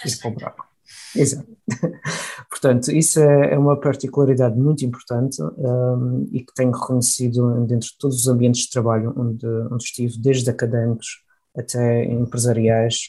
[0.04, 0.75] ir para o buraco.
[1.14, 1.46] Exato.
[2.50, 7.98] Portanto, isso é, é uma particularidade muito importante um, e que tenho reconhecido dentro de
[7.98, 11.22] todos os ambientes de trabalho onde, onde estive, desde académicos
[11.56, 13.08] até empresariais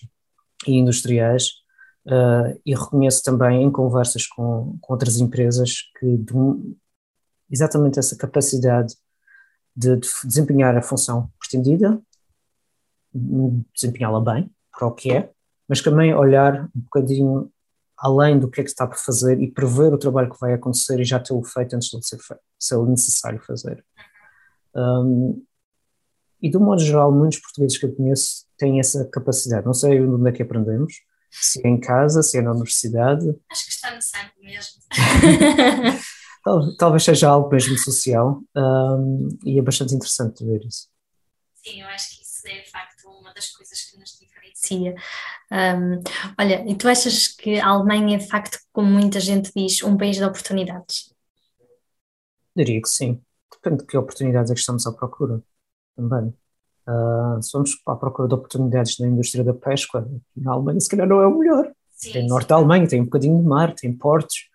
[0.66, 1.50] e industriais,
[2.08, 6.26] uh, e reconheço também em conversas com, com outras empresas que
[7.52, 8.96] exatamente essa capacidade
[9.76, 12.02] de, de desempenhar a função pretendida,
[13.74, 15.30] desempenhá-la bem, para o que é,
[15.68, 17.52] mas também olhar um bocadinho
[17.98, 21.00] além do que é que está para fazer e prever o trabalho que vai acontecer
[21.00, 23.84] e já tê-lo feito antes de ser feito, se é necessário fazer.
[24.76, 25.44] Um,
[26.42, 29.66] e de um modo geral, muitos portugueses que eu conheço têm essa capacidade.
[29.66, 30.94] Não sei onde é que aprendemos,
[31.32, 33.36] se é em casa, se é na universidade.
[33.50, 34.82] Acho que está no sangue mesmo.
[36.78, 40.88] Talvez seja algo mesmo social um, e é bastante interessante ver isso.
[41.56, 44.12] Sim, eu acho que isso é de facto uma das coisas que nos
[44.68, 44.96] diferencia.
[45.52, 46.04] Um,
[46.38, 49.98] olha, e tu achas que a Alemanha é de facto, como muita gente diz, um
[49.98, 51.14] país de oportunidades?
[52.56, 53.22] Diria que sim.
[53.52, 55.42] Depende de que oportunidades é que estamos à procura
[55.96, 56.34] também.
[56.88, 61.08] Uh, se vamos à procura de oportunidades na indústria da pesca, na Alemanha se calhar
[61.08, 61.72] não é o melhor.
[61.92, 64.50] Sim, tem norte da Alemanha, tem um bocadinho de mar, tem portos,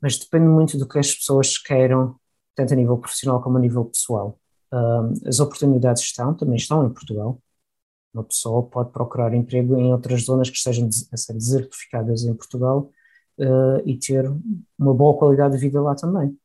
[0.00, 2.16] mas depende muito do que as pessoas queiram,
[2.54, 4.38] tanto a nível profissional como a nível pessoal.
[4.72, 7.38] Uh, as oportunidades estão, também estão em Portugal.
[8.14, 12.92] Uma pessoa pode procurar emprego em outras zonas que estejam a ser desertificadas em Portugal
[13.38, 14.30] uh, e ter
[14.78, 16.38] uma boa qualidade de vida lá também.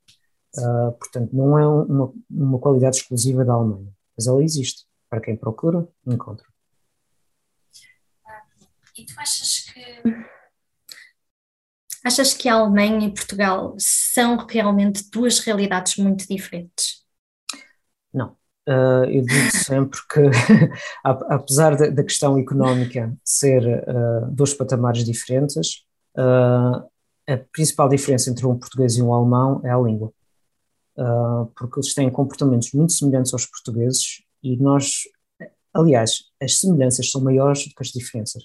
[0.58, 4.88] Uh, portanto, não é uma, uma qualidade exclusiva da Alemanha, mas ela existe.
[5.08, 6.46] Para quem procura, encontra.
[8.98, 9.80] E tu achas que
[12.04, 17.06] achas que a Alemanha e Portugal são realmente duas realidades muito diferentes?
[18.14, 18.39] Não.
[18.70, 20.20] Uh, eu digo sempre que,
[21.04, 26.88] apesar da, da, questão económica ser uh, dois patamares diferentes, uh,
[27.28, 30.14] a principal diferença entre um português e um alemão é a língua.
[31.56, 35.04] porque eles têm comportamentos muito semelhantes aos portugueses e nós,
[35.74, 38.44] aliás, as semelhanças são maiores do que as diferenças.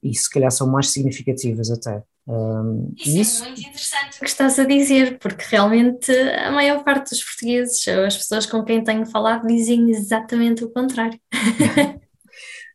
[0.00, 2.04] E se calhar são mais significativas até.
[2.28, 6.84] Um, isso, isso, é muito interessante o que estás a dizer, porque realmente a maior
[6.84, 11.18] parte dos portugueses, as pessoas com quem tenho falado, dizem exatamente o contrário.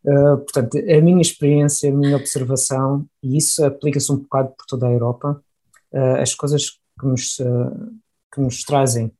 [0.05, 4.87] uh, portanto, a minha experiência, a minha observação, e isso aplica-se um bocado por toda
[4.87, 5.39] a Europa,
[5.93, 7.93] uh, as coisas que nos, uh,
[8.33, 9.11] que nos trazem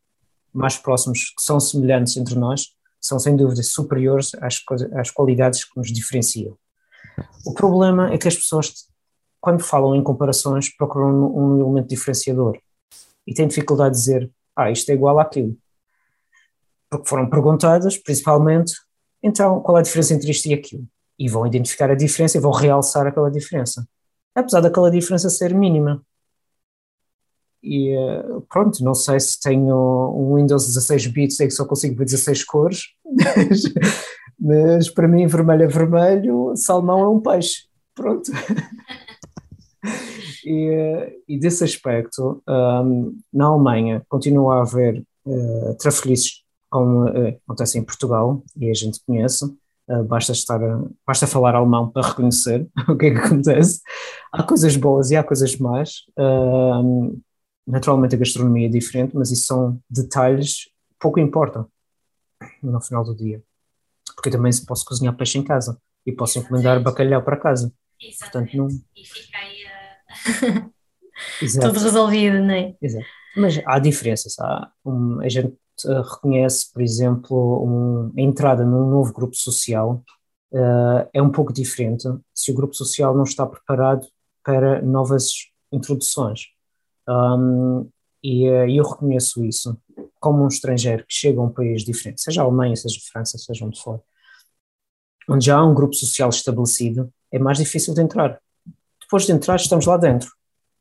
[0.52, 2.70] mais próximos, que são semelhantes entre nós,
[3.00, 4.60] são sem dúvida superiores às,
[4.96, 6.58] às qualidades que nos diferenciam.
[7.46, 8.92] O problema é que as pessoas
[9.44, 12.58] quando falam em comparações, procuram um, elemento diferenciador
[13.28, 15.58] e têm dificuldade de dizer, ah, isto é igual àquilo.
[16.90, 18.72] Porque foram perguntadas, principalmente,
[19.22, 20.88] então, qual é a diferença entre isto e aquilo?
[21.20, 23.86] E vão identificar a diferença e vão realçar aquela diferença.
[24.34, 26.02] Apesar daquela diferença ser mínima.
[27.62, 31.98] E eh, pronto, não sei se tenho um Windows 16 bits em que só consigo
[31.98, 32.84] ver 16 cores,
[34.40, 37.66] Mas para mim, vermelho é vermelho, salmão é um peixe.
[37.94, 38.32] Pronto.
[40.46, 47.78] e, e, desse aspecto, um, na Alemanha continua a haver uh, trafelices como uh, acontece
[47.78, 50.60] em Portugal, e a gente conhece, uh, basta, estar,
[51.06, 53.82] basta falar alemão para reconhecer o que é que acontece.
[54.32, 56.02] Há coisas boas e há coisas más.
[56.18, 57.22] Uh,
[57.66, 61.68] naturalmente a gastronomia é diferente, mas isso são detalhes pouco importam
[62.62, 63.44] no final do dia.
[64.16, 67.74] Porque também posso cozinhar peixe em casa e posso encomendar bacalhau para casa.
[68.02, 68.56] Exatamente.
[68.56, 68.68] Portanto, não...
[68.96, 69.53] E fica aí.
[71.62, 72.76] Tudo resolvido, não é?
[72.82, 73.06] Exato.
[73.36, 74.38] Mas há diferenças.
[74.40, 75.56] Há um, a gente
[75.86, 80.04] uh, reconhece, por exemplo, um, a entrada num novo grupo social
[80.54, 84.08] uh, é um pouco diferente se o grupo social não está preparado
[84.44, 85.32] para novas
[85.72, 86.42] introduções.
[87.08, 87.90] Um,
[88.24, 89.78] e uh, eu reconheço isso
[90.20, 93.38] como um estrangeiro que chega a um país diferente, seja a Alemanha, seja a França,
[93.38, 94.02] seja onde for,
[95.30, 98.40] onde já há um grupo social estabelecido, é mais difícil de entrar.
[99.14, 100.28] Depois de entrar, estamos lá dentro.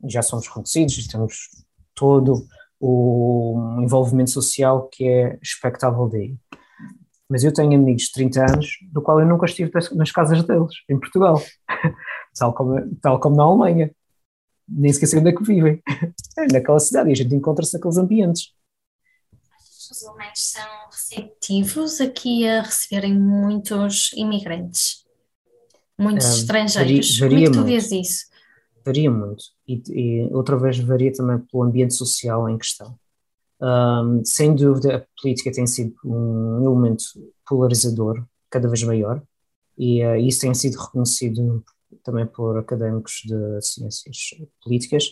[0.08, 1.50] Já somos reconhecidos, temos
[1.94, 2.46] todo
[2.80, 6.34] o envolvimento social que é expectável daí.
[7.28, 10.72] Mas eu tenho amigos de 30 anos, do qual eu nunca estive nas casas deles,
[10.88, 11.42] em Portugal,
[12.34, 13.94] tal como, tal como na Alemanha.
[14.66, 15.82] Nem sequer sei onde é que vivem.
[16.38, 18.54] É naquela cidade e a gente encontra-se naqueles ambientes
[19.92, 25.01] os alemães são receptivos aqui a receberem muitos imigrantes,
[25.98, 27.18] muitos estrangeiros.
[27.18, 28.26] Varia, varia Como é que tu vês isso?
[28.84, 29.44] Varia muito.
[29.66, 32.98] E, e, outra vez varia também pelo ambiente social em questão.
[33.60, 37.04] Um, sem dúvida, a política tem sido um elemento
[37.46, 39.22] polarizador cada vez maior
[39.78, 41.64] e uh, isso tem sido reconhecido
[42.02, 44.16] também por académicos de ciências
[44.62, 45.04] políticas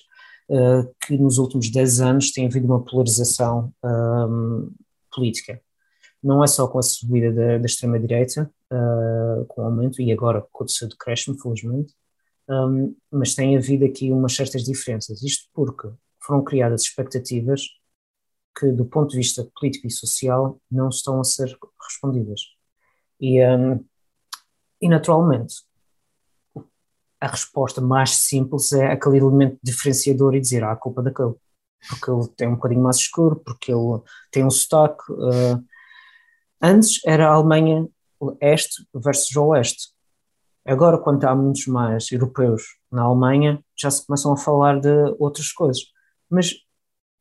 [0.49, 4.73] uh, que nos últimos 10 anos tem havido uma polarização um,
[5.15, 5.61] política.
[6.23, 10.47] Não é só com a subida da, da extrema-direita, uh, com o aumento, e agora
[10.53, 11.95] com o seu decréscimo, felizmente,
[12.49, 15.23] um, mas tem havido aqui umas certas diferenças.
[15.23, 15.89] Isto porque
[16.21, 17.63] foram criadas expectativas
[18.59, 22.41] que, do ponto de vista político e social, não estão a ser respondidas.
[23.21, 23.85] E, um,
[24.81, 25.55] e naturalmente,
[27.21, 31.35] a resposta mais simples é aquele elemento diferenciador e dizer, ah, a culpa daquele,
[31.89, 35.13] porque ele tem um bocadinho mais escuro, porque ele tem um sotaque.
[35.13, 35.65] Uh,
[36.61, 37.87] antes era a Alemanha
[38.41, 39.89] este versus oeste.
[40.65, 45.53] Agora, quando há muitos mais europeus na Alemanha, já se começam a falar de outras
[45.53, 45.83] coisas.
[46.29, 46.55] Mas,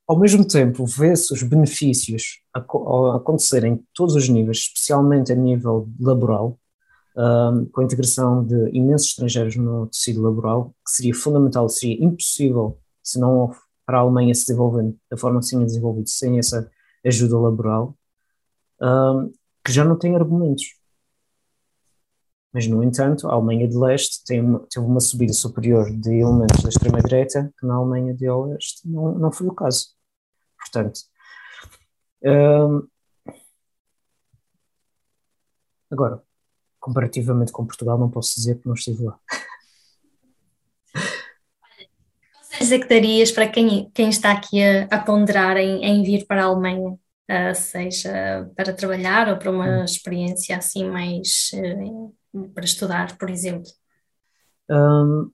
[0.08, 6.60] ao mesmo tempo, vê-se os benefícios acontecerem em todos os níveis, especialmente a nível laboral,
[7.16, 12.78] um, com a integração de imensos estrangeiros no tecido laboral, que seria fundamental, seria impossível
[13.04, 13.54] se não
[13.86, 16.70] para a Alemanha se desenvolver da forma que se tinha desenvolvido sem essa
[17.04, 17.98] ajuda laboral,
[18.82, 19.32] um,
[19.64, 20.76] que já não tem argumentos.
[22.52, 26.64] Mas, no entanto, a Alemanha de Leste tem uma, teve uma subida superior de elementos
[26.64, 29.90] da extrema-direita que na Alemanha de Oeste não, não foi o caso.
[30.58, 31.00] Portanto,
[32.24, 32.88] um,
[35.92, 36.24] agora,
[36.80, 39.20] comparativamente com Portugal, não posso dizer que não estive lá.
[42.60, 46.26] Conselhos é que darias para quem, quem está aqui a, a ponderar em, em, vir
[46.26, 46.98] para a Alemanha,
[47.30, 49.84] uh, seja para trabalhar ou para uma hum.
[49.84, 53.72] experiência assim mais uh, para estudar, por exemplo?
[54.70, 55.32] Um,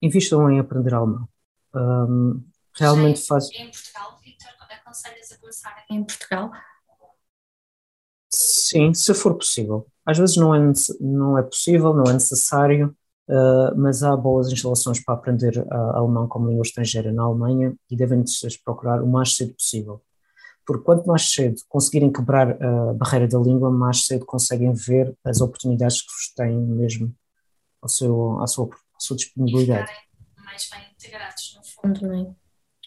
[0.00, 1.28] invistam em aprender alemão.
[1.74, 2.42] Um,
[2.74, 3.50] realmente Sim, faz.
[3.50, 4.50] Em Portugal, Victor,
[4.92, 6.50] aconselhas a começar em Portugal?
[8.30, 9.86] Sim, se for possível.
[10.04, 12.96] Às vezes não é, não é possível, não é necessário,
[13.28, 17.96] uh, mas há boas instalações para aprender uh, alemão como língua estrangeira na Alemanha e
[17.96, 20.02] devem vocês procurar o mais cedo possível.
[20.66, 25.40] Porque quanto mais cedo conseguirem quebrar a barreira da língua, mais cedo conseguem ver as
[25.40, 27.14] oportunidades que vos têm mesmo
[27.80, 29.90] ao seu, à, sua, à sua disponibilidade.
[29.90, 32.34] Ficarem mais bem integrados, no fundo, não é?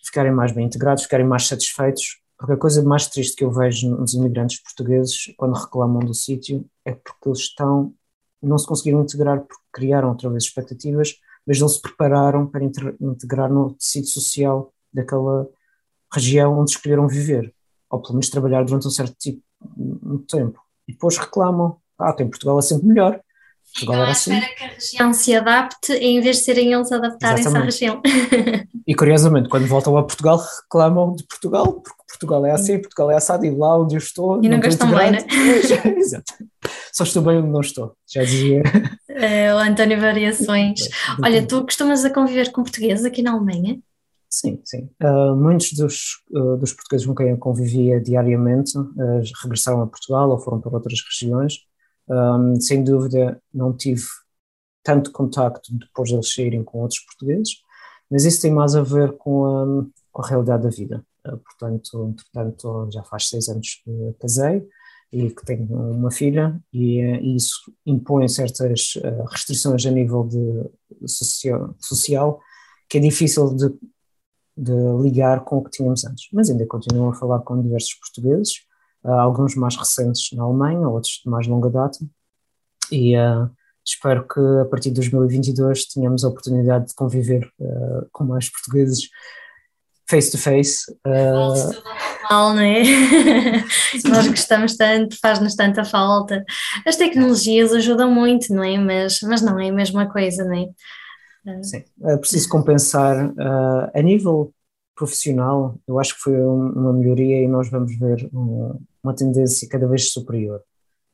[0.03, 3.89] Ficarem mais bem integrados, ficarem mais satisfeitos porque a coisa mais triste que eu vejo
[3.89, 7.93] nos imigrantes portugueses quando reclamam do sítio é porque eles estão,
[8.41, 11.15] não se conseguiram integrar porque criaram outra vez expectativas,
[11.47, 15.47] mas não se prepararam para integrar no tecido social daquela
[16.11, 17.53] região onde escolheram viver,
[17.95, 20.59] ou pelo menos trabalhar durante um certo tipo de tempo.
[20.87, 23.19] E depois reclamam, ah, tem Portugal é sempre melhor,
[23.73, 24.33] Portugal era assim.
[24.33, 28.01] espera que a região se adapte em vez de serem eles adaptarem-se à região.
[28.87, 33.15] e curiosamente, quando voltam a Portugal, reclamam de Portugal, porque Portugal é assim, Portugal é
[33.15, 34.41] assado, e lá onde eu estou.
[34.41, 35.17] E nunca estão bem, né?
[35.97, 36.33] Exato.
[36.93, 38.63] Só estou bem onde não estou, já dizia.
[39.17, 40.89] É, o António Variações.
[41.23, 43.79] Olha, tu costumas a conviver com portugueses aqui na Alemanha?
[44.37, 44.89] Sim, sim.
[45.01, 50.29] Uh, muitos dos, uh, dos portugueses com quem eu convivia diariamente uh, regressaram a Portugal
[50.29, 51.59] ou foram para outras regiões
[52.07, 54.03] Um, sem dúvida, não tive
[54.83, 57.55] tanto contacto depois de eles saírem com outros portugueses,
[58.11, 61.03] mas isso tem mais a ver com a, com a realidade da vida.
[61.23, 64.67] Portanto, entretanto, já faz seis anos que casei
[65.11, 67.55] e que tenho uma filha, e, uh, isso
[67.85, 68.93] impõe certas
[69.31, 72.39] restrições a nível de social, social
[72.87, 73.73] que é difícil de,
[74.57, 76.27] de ligar com o que tínhamos antes.
[76.31, 78.61] Mas ainda continuo a falar com diversos portugueses,
[79.03, 81.99] alguns mais recentes na Alemanha, outros de mais longa data,
[82.91, 83.49] e uh,
[83.85, 89.09] espero que a partir de 2022 tenhamos a oportunidade de conviver uh, com mais portugueses
[90.07, 90.85] face to face.
[92.29, 92.83] Mal, não é?
[94.07, 96.43] Nós gostamos tanto, faz-nos tanta falta.
[96.85, 98.77] As tecnologias ajudam muito, não é?
[98.77, 100.65] Mas, mas não é a mesma coisa, não é?
[101.61, 104.51] Sim, é preciso compensar uh, a nível
[104.95, 105.77] profissional.
[105.87, 110.11] Eu acho que foi uma melhoria e nós vamos ver um, uma tendência cada vez
[110.11, 110.61] superior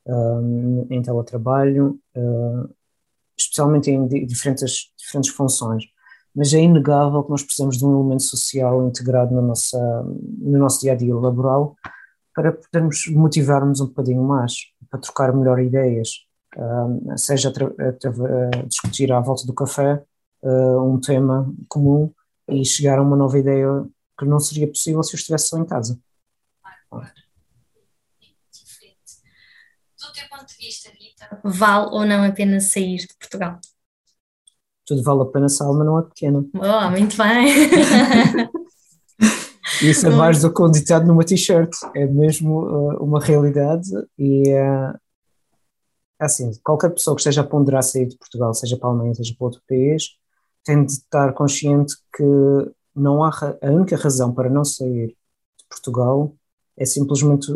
[0.06, 2.70] um, em teletrabalho, uh,
[3.36, 5.84] especialmente em diferentes, diferentes funções.
[6.34, 9.78] Mas é inegável que nós precisamos de um elemento social integrado na nossa,
[10.38, 11.76] no nosso dia a dia laboral
[12.34, 14.54] para podermos motivarmos um bocadinho mais,
[14.88, 16.08] para trocar melhor ideias,
[17.18, 20.02] seja a, discutir à volta do café
[20.42, 22.12] uh, um tema comum
[22.48, 23.84] e chegar a uma nova ideia
[24.18, 25.98] que não seria possível se eu estivesse só em casa.
[26.90, 27.00] Do
[30.12, 33.58] teu ponto de vista, Rita, vale ou não a pena sair de Portugal?
[34.84, 36.44] Tudo vale a pena se a alma não é pequena.
[36.54, 37.46] Oh, muito bem!
[39.80, 43.88] Isso é mais do que um ditado numa t-shirt, é mesmo uh, uma realidade
[44.18, 44.94] e uh,
[46.20, 49.34] assim, qualquer pessoa que esteja a ponderar sair de Portugal, seja para a Alemanha, seja
[49.36, 50.16] para outro país,
[50.64, 52.24] tem de estar consciente que
[52.94, 53.30] não há
[53.62, 56.34] a única razão para não sair de Portugal
[56.76, 57.52] é simplesmente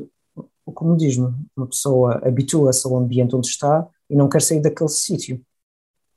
[0.65, 1.35] o comodismo.
[1.57, 5.41] Uma pessoa habitua-se ao ambiente onde está e não quer sair daquele sítio.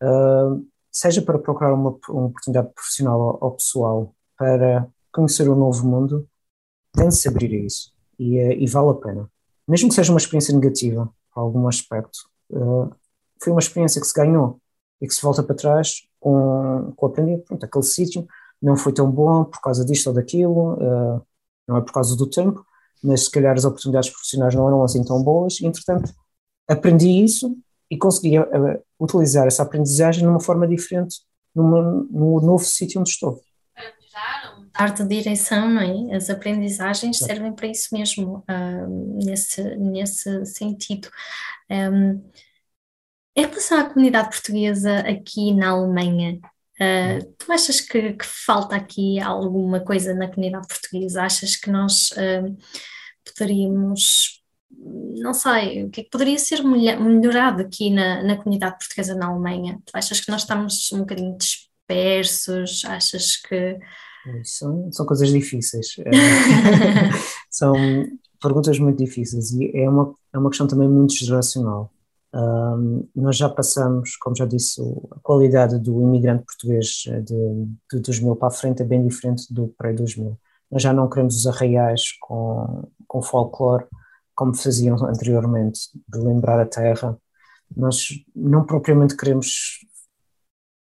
[0.02, 6.28] Uh, seja para procurar uma, uma oportunidade profissional ou, pessoal, para conhecer um novo mundo,
[6.94, 9.32] tem de se abrir a isso e, uh, e, vale a pena.
[9.68, 12.18] Mesmo que seja uma experiência negativa, algum aspecto,
[12.52, 12.90] uh,
[13.42, 14.60] foi uma experiência que se ganhou
[15.02, 18.28] e que se volta para trás com, com aprender, pronto, aquele sítio
[18.62, 21.22] não foi tão bom por causa disto ou daquilo, uh,
[21.68, 22.66] não é por causa do tempo,
[23.04, 26.14] mas se calhar as oportunidades profissionais não eram assim tão boas, entretanto
[26.68, 27.58] aprendi isso
[27.90, 28.46] e consegui uh,
[29.00, 31.18] utilizar essa aprendizagem numa forma diferente
[31.56, 33.42] numa, no novo sítio onde estou.
[33.74, 36.16] Para mudar, mudar de direção, não é?
[36.16, 41.10] As aprendizagens servem para isso mesmo, uh, nesse, nesse sentido.
[41.70, 42.22] Um,
[43.40, 46.40] em relação à comunidade portuguesa aqui na Alemanha,
[46.80, 51.24] uh, tu achas que, que, falta aqui alguma coisa na comunidade portuguesa?
[51.24, 52.58] Achas que nós uh,
[53.26, 54.44] poderíamos,
[55.22, 59.28] não sei, o que é que poderia ser melhorado aqui na, na comunidade portuguesa na
[59.28, 59.80] Alemanha?
[59.86, 62.84] Tu achas que nós estamos um bocadinho dispersos?
[62.86, 63.80] Achas que.
[64.44, 65.96] São, são coisas difíceis.
[67.50, 67.74] são
[68.42, 71.90] perguntas muito difíceis e é uma, é uma questão também muito geracional.
[72.34, 78.00] Um, nós já passamos, como já disse, a qualidade do imigrante português eh, de, de
[78.00, 80.38] 2000 para a frente é bem diferente do pré-2000.
[80.72, 83.86] Nós já não queremos os arraiais com, com folclore
[84.40, 87.20] como faziam anteriormente, de lembrar a terra.
[87.76, 89.80] Nós não propriamente queremos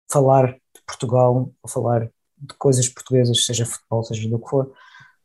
[0.09, 4.71] falar de Portugal ou falar de coisas portuguesas, seja futebol, seja do que for.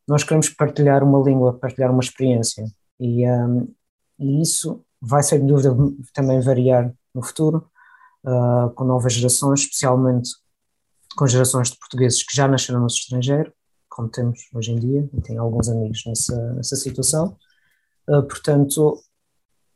[0.06, 2.64] Nós queremos partilhar uma língua, partilhar uma experiência.
[2.98, 3.72] E, um,
[4.18, 5.74] e isso vai sem dúvida
[6.12, 7.70] também variar no futuro,
[8.24, 10.30] uh, com novas gerações, especialmente
[11.16, 13.52] com gerações de portugueses que já nasceram no estrangeiro,
[13.88, 17.36] como temos hoje em dia, e tenho alguns amigos nessa, nessa situação.
[18.08, 19.00] Uh, portanto,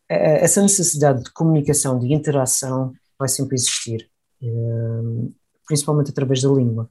[0.09, 4.11] essa necessidade de comunicação, de interação, vai sempre existir,
[4.43, 5.35] uh,
[5.67, 6.89] principalmente através da língua,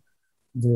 [0.53, 0.69] de,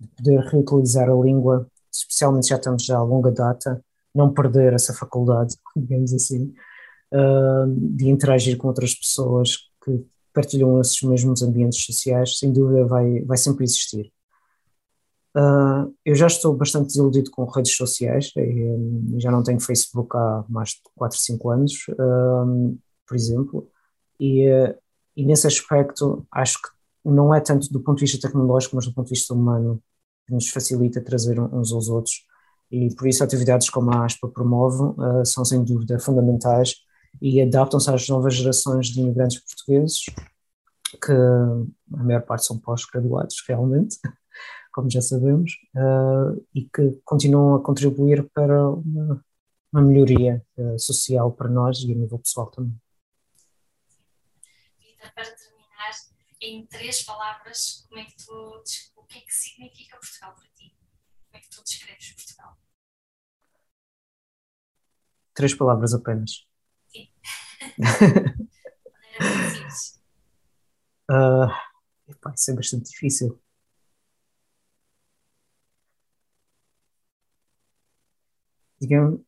[0.00, 3.82] de poder reutilizar a língua, especialmente já estamos já a longa data,
[4.14, 6.52] não perder essa faculdade, digamos assim,
[7.96, 13.36] de interagir com outras pessoas que partilham esses mesmos ambientes sociais, sem dúvida vai, vai
[13.36, 14.12] sempre existir.
[15.36, 20.44] Uh, eu já estou bastante desiludido com redes sociais, e, já não tenho Facebook há
[20.48, 21.86] mais de 4, 5 anos,
[23.06, 23.68] por exemplo,
[24.18, 24.46] e,
[25.16, 26.68] e nesse aspecto acho que
[27.04, 29.82] não é tanto do ponto de vista tecnológico, mas do ponto de vista humano,
[30.26, 32.24] que nos facilita trazer uns aos outros.
[32.70, 36.74] E por isso atividades como a ASPA promove uh, são sem dúvida fundamentais
[37.20, 40.04] e adaptam-se às novas gerações de imigrantes portugueses,
[41.02, 43.98] que a maior parte são pós-graduados realmente,
[44.72, 49.24] como já sabemos, uh, e que continuam a contribuir para uma,
[49.72, 52.74] uma melhoria uh, social para nós e a nível pessoal também.
[55.14, 55.90] para terminar,
[56.40, 58.62] em três palavras, como é que tu,
[58.96, 60.76] o que é que significa Portugal para ti?
[61.30, 62.56] Como é que tu descreves Portugal?
[65.34, 66.49] Três palavras apenas.
[71.10, 71.50] Uh,
[72.08, 73.40] epá, isso é bastante difícil.
[78.80, 79.20] Digamos.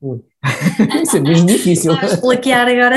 [0.00, 0.24] Ui.
[1.02, 1.94] isso é mesmo difícil.
[1.94, 2.96] Vamos bloquear agora.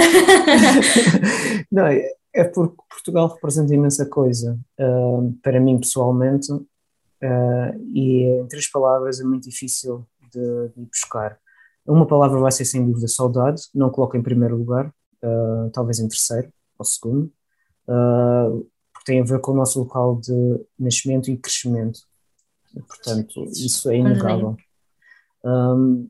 [1.72, 4.60] Não, é porque Portugal representa imensa coisa.
[4.80, 6.66] Uh, para mim, pessoalmente, uh,
[7.94, 11.38] e em três palavras é muito difícil de, de buscar.
[11.86, 14.88] Uma palavra vai ser sem dúvida saudade, não coloco em primeiro lugar,
[15.22, 17.32] uh, talvez em terceiro ou segundo,
[17.88, 22.00] uh, porque tem a ver com o nosso local de nascimento e crescimento.
[22.88, 24.58] Portanto, isso é inegável.
[25.44, 26.10] Um,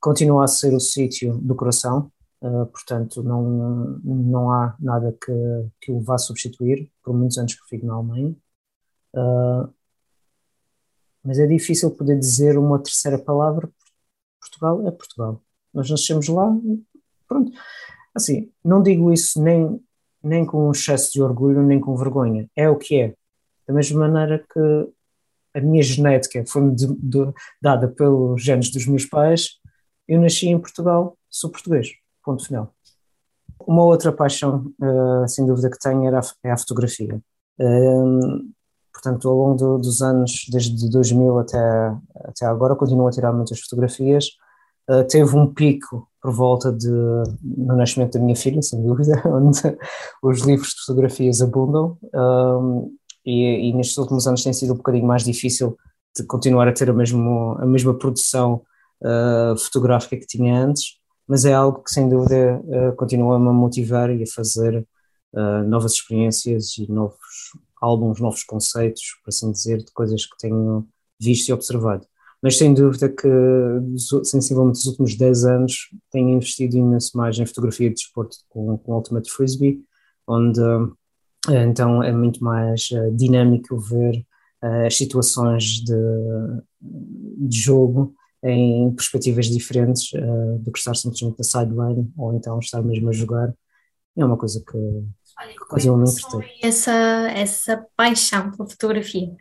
[0.00, 5.32] continua a ser o sítio do coração, uh, portanto, não, não há nada que,
[5.80, 8.34] que o vá substituir, por muitos anos que fico na Alemanha.
[11.22, 13.68] mas é difícil poder dizer uma terceira palavra,
[14.44, 15.40] Portugal é Portugal.
[15.72, 16.54] Nós nascemos lá,
[17.26, 17.52] pronto.
[18.14, 19.80] Assim, não digo isso nem,
[20.22, 22.48] nem com um excesso de orgulho, nem com vergonha.
[22.54, 23.14] É o que é.
[23.66, 24.88] Da mesma maneira que
[25.54, 26.62] a minha genética foi
[27.60, 29.60] dada pelos genes dos meus pais,
[30.06, 31.88] eu nasci em Portugal, sou português.
[32.22, 32.74] Ponto final.
[33.60, 37.20] Uma outra paixão, uh, sem dúvida, que tenho era a, é a fotografia.
[37.58, 38.50] Uh,
[38.94, 43.60] portanto, ao longo do, dos anos, desde 2000 até, até agora, continuo a tirar muitas
[43.60, 44.28] fotografias.
[44.88, 49.60] Uh, teve um pico por volta de, no nascimento da minha filha, sem dúvida, onde
[50.22, 52.90] os livros de fotografias abundam, um,
[53.26, 55.76] e, e, nestes últimos anos tem sido um bocadinho mais difícil
[56.16, 58.62] de continuar a ter a, mesmo, a mesma produção
[59.02, 64.10] uh, fotográfica que tinha antes, mas é algo que sem dúvida uh, continua-me a motivar
[64.10, 64.86] e a fazer
[65.34, 67.18] uh, novas experiências e novos
[67.84, 70.86] álbuns, novos conceitos, por assim dizer, de coisas que tenho
[71.20, 72.06] visto e observado
[72.44, 73.26] mas sem dúvida que
[74.22, 78.92] sensivelmente nos últimos 10 anos tenho investido imenso mais em fotografia de desporto com, com
[78.92, 79.82] Ultimate Frisbee,
[80.26, 80.60] onde
[81.48, 84.26] eh, então é muito mais eh, dinâmico ver
[84.62, 85.94] eh, as situações de,
[87.48, 90.10] de jogo em perspectivas diferentes
[90.60, 93.54] do que estar simplesmente na sideline ou então estar mesmo a jogar.
[94.14, 94.78] É uma coisa que,
[95.38, 96.04] Olha, que continua me
[96.62, 96.92] Essa,
[97.30, 99.34] essa paixão pela fotografia?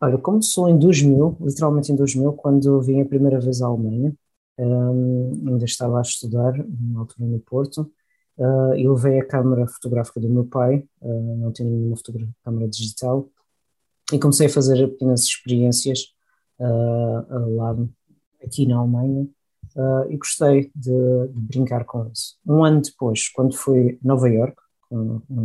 [0.00, 4.12] Olha, começou em 2000, literalmente em 2000, quando vim a primeira vez à Alemanha.
[4.58, 7.90] Um, ainda estava a estudar, na altura no Porto,
[8.36, 11.96] uh, e levei a câmera fotográfica do meu pai, uh, não tinha nenhuma
[12.44, 13.28] câmera digital,
[14.12, 16.14] e comecei a fazer pequenas experiências
[16.58, 17.76] uh, lá
[18.44, 19.26] aqui na Alemanha,
[20.10, 22.36] e gostei de, de, brincar com isso.
[22.46, 24.54] Um ano depois, quando fui a Nova York,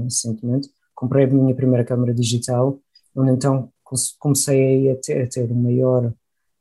[0.03, 2.79] recentemente, comprei a minha primeira câmera digital,
[3.15, 3.71] onde então
[4.19, 6.13] comecei a ter, a ter maior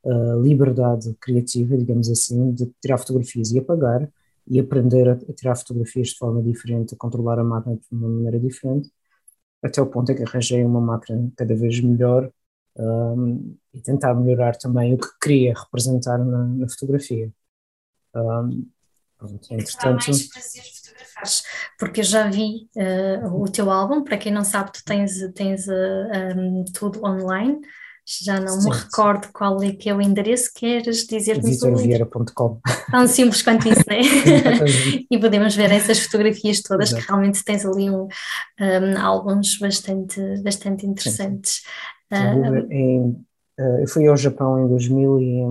[0.04, 4.08] uh, liberdade criativa, digamos assim, de tirar fotografias e apagar
[4.46, 8.08] e aprender a, a, tirar fotografias de forma diferente, a controlar a máquina de uma
[8.08, 8.90] maneira diferente,
[9.62, 12.30] até o ponto em que arranjei uma máquina cada vez melhor
[12.76, 17.32] um, e tentar melhorar também o que queria representar na, na fotografia.
[18.14, 18.68] Um,
[19.18, 20.12] pronto, entretanto,
[21.78, 25.66] porque eu já vi uh, o teu álbum, para quem não sabe, tu tens, tens
[25.66, 25.72] uh,
[26.12, 27.60] eh, um, tudo online,
[28.22, 32.60] já não sim, me recordo qual é que é o endereço, queres dizer-nos vitorvieira.com
[32.90, 34.00] Tão simples quanto isso, não é?
[35.10, 37.02] e podemos ver essas fotografias todas, Exato.
[37.02, 38.06] que realmente tens ali um,
[38.60, 41.62] um, álbuns bastante, bastante interessantes.
[42.12, 43.00] Uh, em,
[43.58, 45.42] uh, eu fui ao Japão em 2000 e,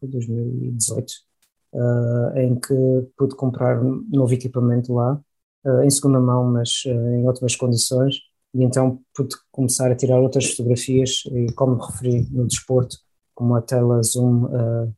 [0.00, 0.08] foi?
[0.08, 1.29] 2018
[1.72, 2.74] uh, em que
[3.16, 5.20] pude comprar novo equipamento lá,
[5.64, 8.16] uh, em segunda mão, mas uh, em ótimas condições,
[8.54, 12.96] e então pude começar a tirar outras fotografias, e como referi no desporto,
[13.34, 14.48] com uma tela zoom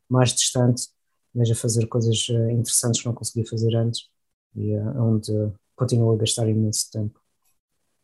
[0.09, 0.87] mais distante,
[1.33, 4.09] mas a fazer coisas interessantes que não conseguia fazer antes,
[4.55, 5.31] e onde
[5.75, 7.22] continuo a gastar imenso tempo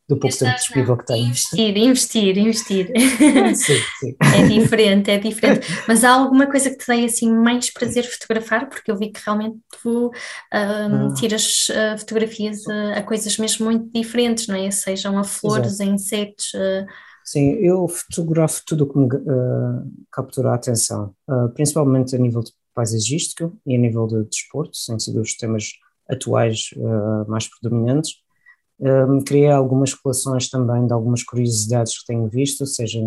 [0.10, 1.28] do pouco tempo disponível que tenho.
[1.28, 2.92] Investir, investir, investir.
[3.56, 4.16] Sim, sim.
[4.20, 5.68] É diferente, é diferente.
[5.88, 8.68] Mas há alguma coisa que te dê assim mais prazer fotografar?
[8.68, 10.12] Porque eu vi que realmente tu um,
[10.52, 11.14] ah.
[11.16, 14.72] tiras uh, fotografias a, a, coisas mesmo muito diferentes, não é?
[14.72, 15.92] Sejam a flores, Exato.
[15.92, 16.54] a insetos.
[16.56, 16.88] Uh...
[17.24, 21.14] Sim, eu fotografo tudo o que me uh, captura a atenção,
[21.54, 25.74] principalmente a nível de paisagístico e a nível de desporto, sem ser os temas
[26.10, 26.72] atuais
[27.28, 28.14] mais predominantes
[28.80, 33.00] um, criei algumas coleções também de algumas curiosidades que tenho visto, seja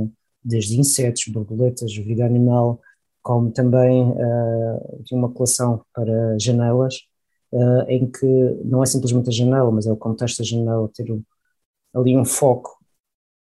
[0.44, 2.80] desde insetos, borboletas, vida animal,
[3.22, 6.96] como também uh, tinha uma coleção para janelas,
[7.52, 8.26] uh, em que
[8.64, 11.22] não é simplesmente a janela, mas é o contexto da janela, ter um,
[11.94, 12.78] ali um foco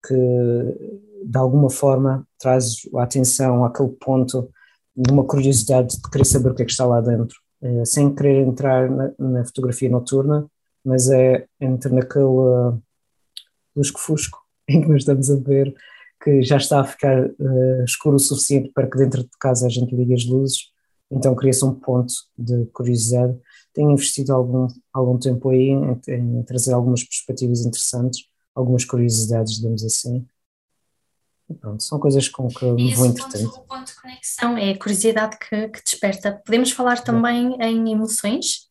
[0.06, 4.50] que de alguma forma traz a atenção àquele ponto
[4.96, 8.14] de uma curiosidade de querer saber o que é que está lá dentro, uh, sem
[8.14, 10.46] querer entrar na, na, fotografia noturna,
[10.90, 12.82] mas é entrar naquele uh,
[13.76, 15.72] lusco-fusco em que nós estamos a ver
[16.22, 19.70] que já está a ficar uh, escuro o suficiente para que dentro de casa a
[19.70, 20.72] gente ligue as luzes,
[21.12, 23.38] então cria-se um ponto de curiosidade.
[23.72, 29.84] Tenho investido algum, algum tempo aí em, em trazer algumas perspectivas interessantes, algumas curiosidades, digamos
[29.86, 30.26] assim.
[31.50, 33.48] E pronto, são coisas com que me vou entretendo.
[33.48, 36.42] O ponto de conexão é a curiosidade que, que desperta.
[36.46, 37.70] Podemos falar também é.
[37.70, 38.69] em emoções?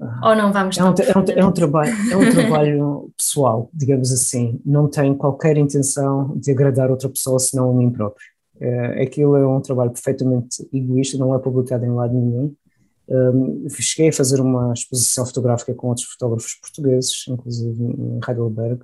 [0.00, 4.10] Ou não vamos é um, é, um, é um, trabalho, é um trabalho pessoal, digamos
[4.10, 4.60] assim.
[4.64, 8.26] Não tenho qualquer intenção de agradar outra pessoa senão a mim próprio.
[8.60, 12.54] É, aquilo é um trabalho perfeitamente egoísta, não é publicado em lado nenhum.
[13.06, 18.82] Um, cheguei a fazer uma exposição fotográfica com outros fotógrafos portugueses, inclusive em Heidelberg,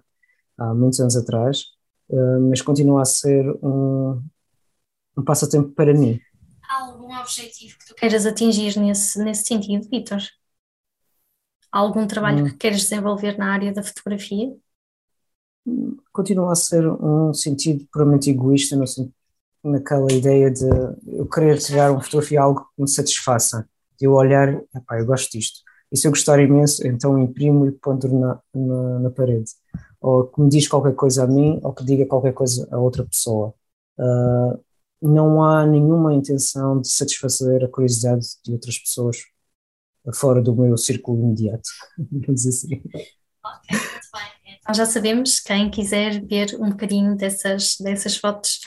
[0.59, 1.65] há muitos anos atrás,
[2.11, 4.23] um, mas continua a ser um,
[5.17, 6.21] um passatempo para mim.
[6.69, 10.21] Há algum objetivo que tu queiras atingir nesse, nesse sentido, Vitor?
[11.71, 12.49] Algum trabalho hum.
[12.49, 14.55] que queres desenvolver na área da fotografia?
[16.13, 18.85] Continua a ser um sentido puramente egoísta, no,
[19.63, 20.65] naquela ideia de
[21.07, 23.69] eu querer tirar uma fotografia algo que me satisfaça,
[23.99, 25.61] de eu olhar, epá, eu gosto disto.
[25.93, 29.51] E se eu gostar imenso, então imprimo e ponho na, na, na, parede.
[30.01, 33.05] Ou que me diz qualquer coisa a mim, ou que diga qualquer coisa a outra
[33.05, 33.53] pessoa.
[33.99, 34.59] Uh,
[35.03, 39.19] não há nenhuma intenção de satisfazer a curiosidade de outras pessoas
[40.15, 42.83] fora do meu círculo imediato, digamos assim.
[43.45, 44.59] Ok, muito bem.
[44.61, 48.61] Então já sabemos, quem quiser ver um bocadinho dessas, dessas fotos,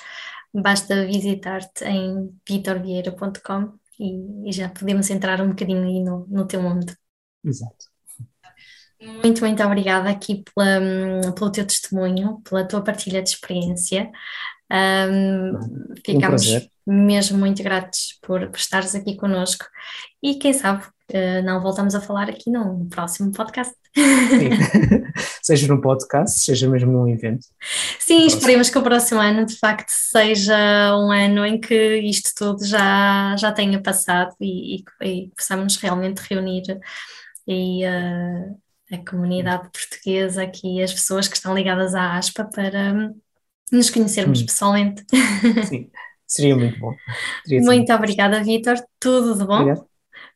[0.53, 6.61] basta visitar-te em vitorvieira.com e, e, já podemos entrar um bocadinho aí no, no teu
[6.61, 6.93] mundo.
[7.43, 7.93] Exato.
[9.21, 14.09] Muito, muito obrigada aqui pela, pelo teu testemunho, pela tua partilha de experiência.
[14.71, 16.47] Um, ficamos
[16.87, 19.65] um mesmo muito gratos por, por estares aqui connosco
[20.21, 20.83] e quem sabe
[21.13, 23.73] uh, não voltamos a falar aqui no próximo podcast.
[25.43, 27.45] Seja num podcast, seja mesmo num evento.
[27.99, 32.65] Sim, esperemos que o próximo ano de facto seja um ano em que isto tudo
[32.65, 36.63] já, já tenha passado e, e, e possamos realmente reunir
[37.45, 38.57] e, uh,
[38.91, 43.13] a comunidade portuguesa aqui, as pessoas que estão ligadas à ASPA para
[43.71, 44.45] nos conhecermos hum.
[44.45, 45.03] pessoalmente.
[45.67, 45.89] Sim,
[46.25, 46.93] seria muito bom.
[47.45, 47.93] Seria muito sim.
[47.93, 48.75] obrigada, Vitor.
[48.99, 49.92] Tudo de bom Obrigado.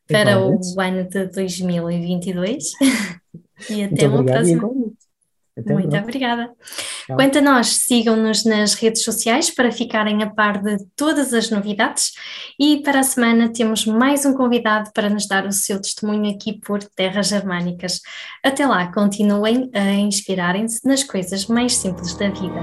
[0.08, 2.72] Para o ano de 2022
[3.70, 4.70] e até uma próxima.
[5.58, 6.50] Até Muito obrigada.
[7.06, 7.16] Tchau.
[7.16, 12.12] Quanto a nós, sigam-nos nas redes sociais para ficarem a par de todas as novidades
[12.60, 16.60] e para a semana temos mais um convidado para nos dar o seu testemunho aqui
[16.60, 18.00] por Terras Germânicas.
[18.44, 22.60] Até lá, continuem a inspirarem-se nas coisas mais simples da vida.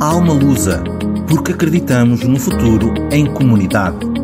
[0.00, 0.82] Alma Lusa,
[1.28, 4.17] porque acreditamos no futuro em comunidade.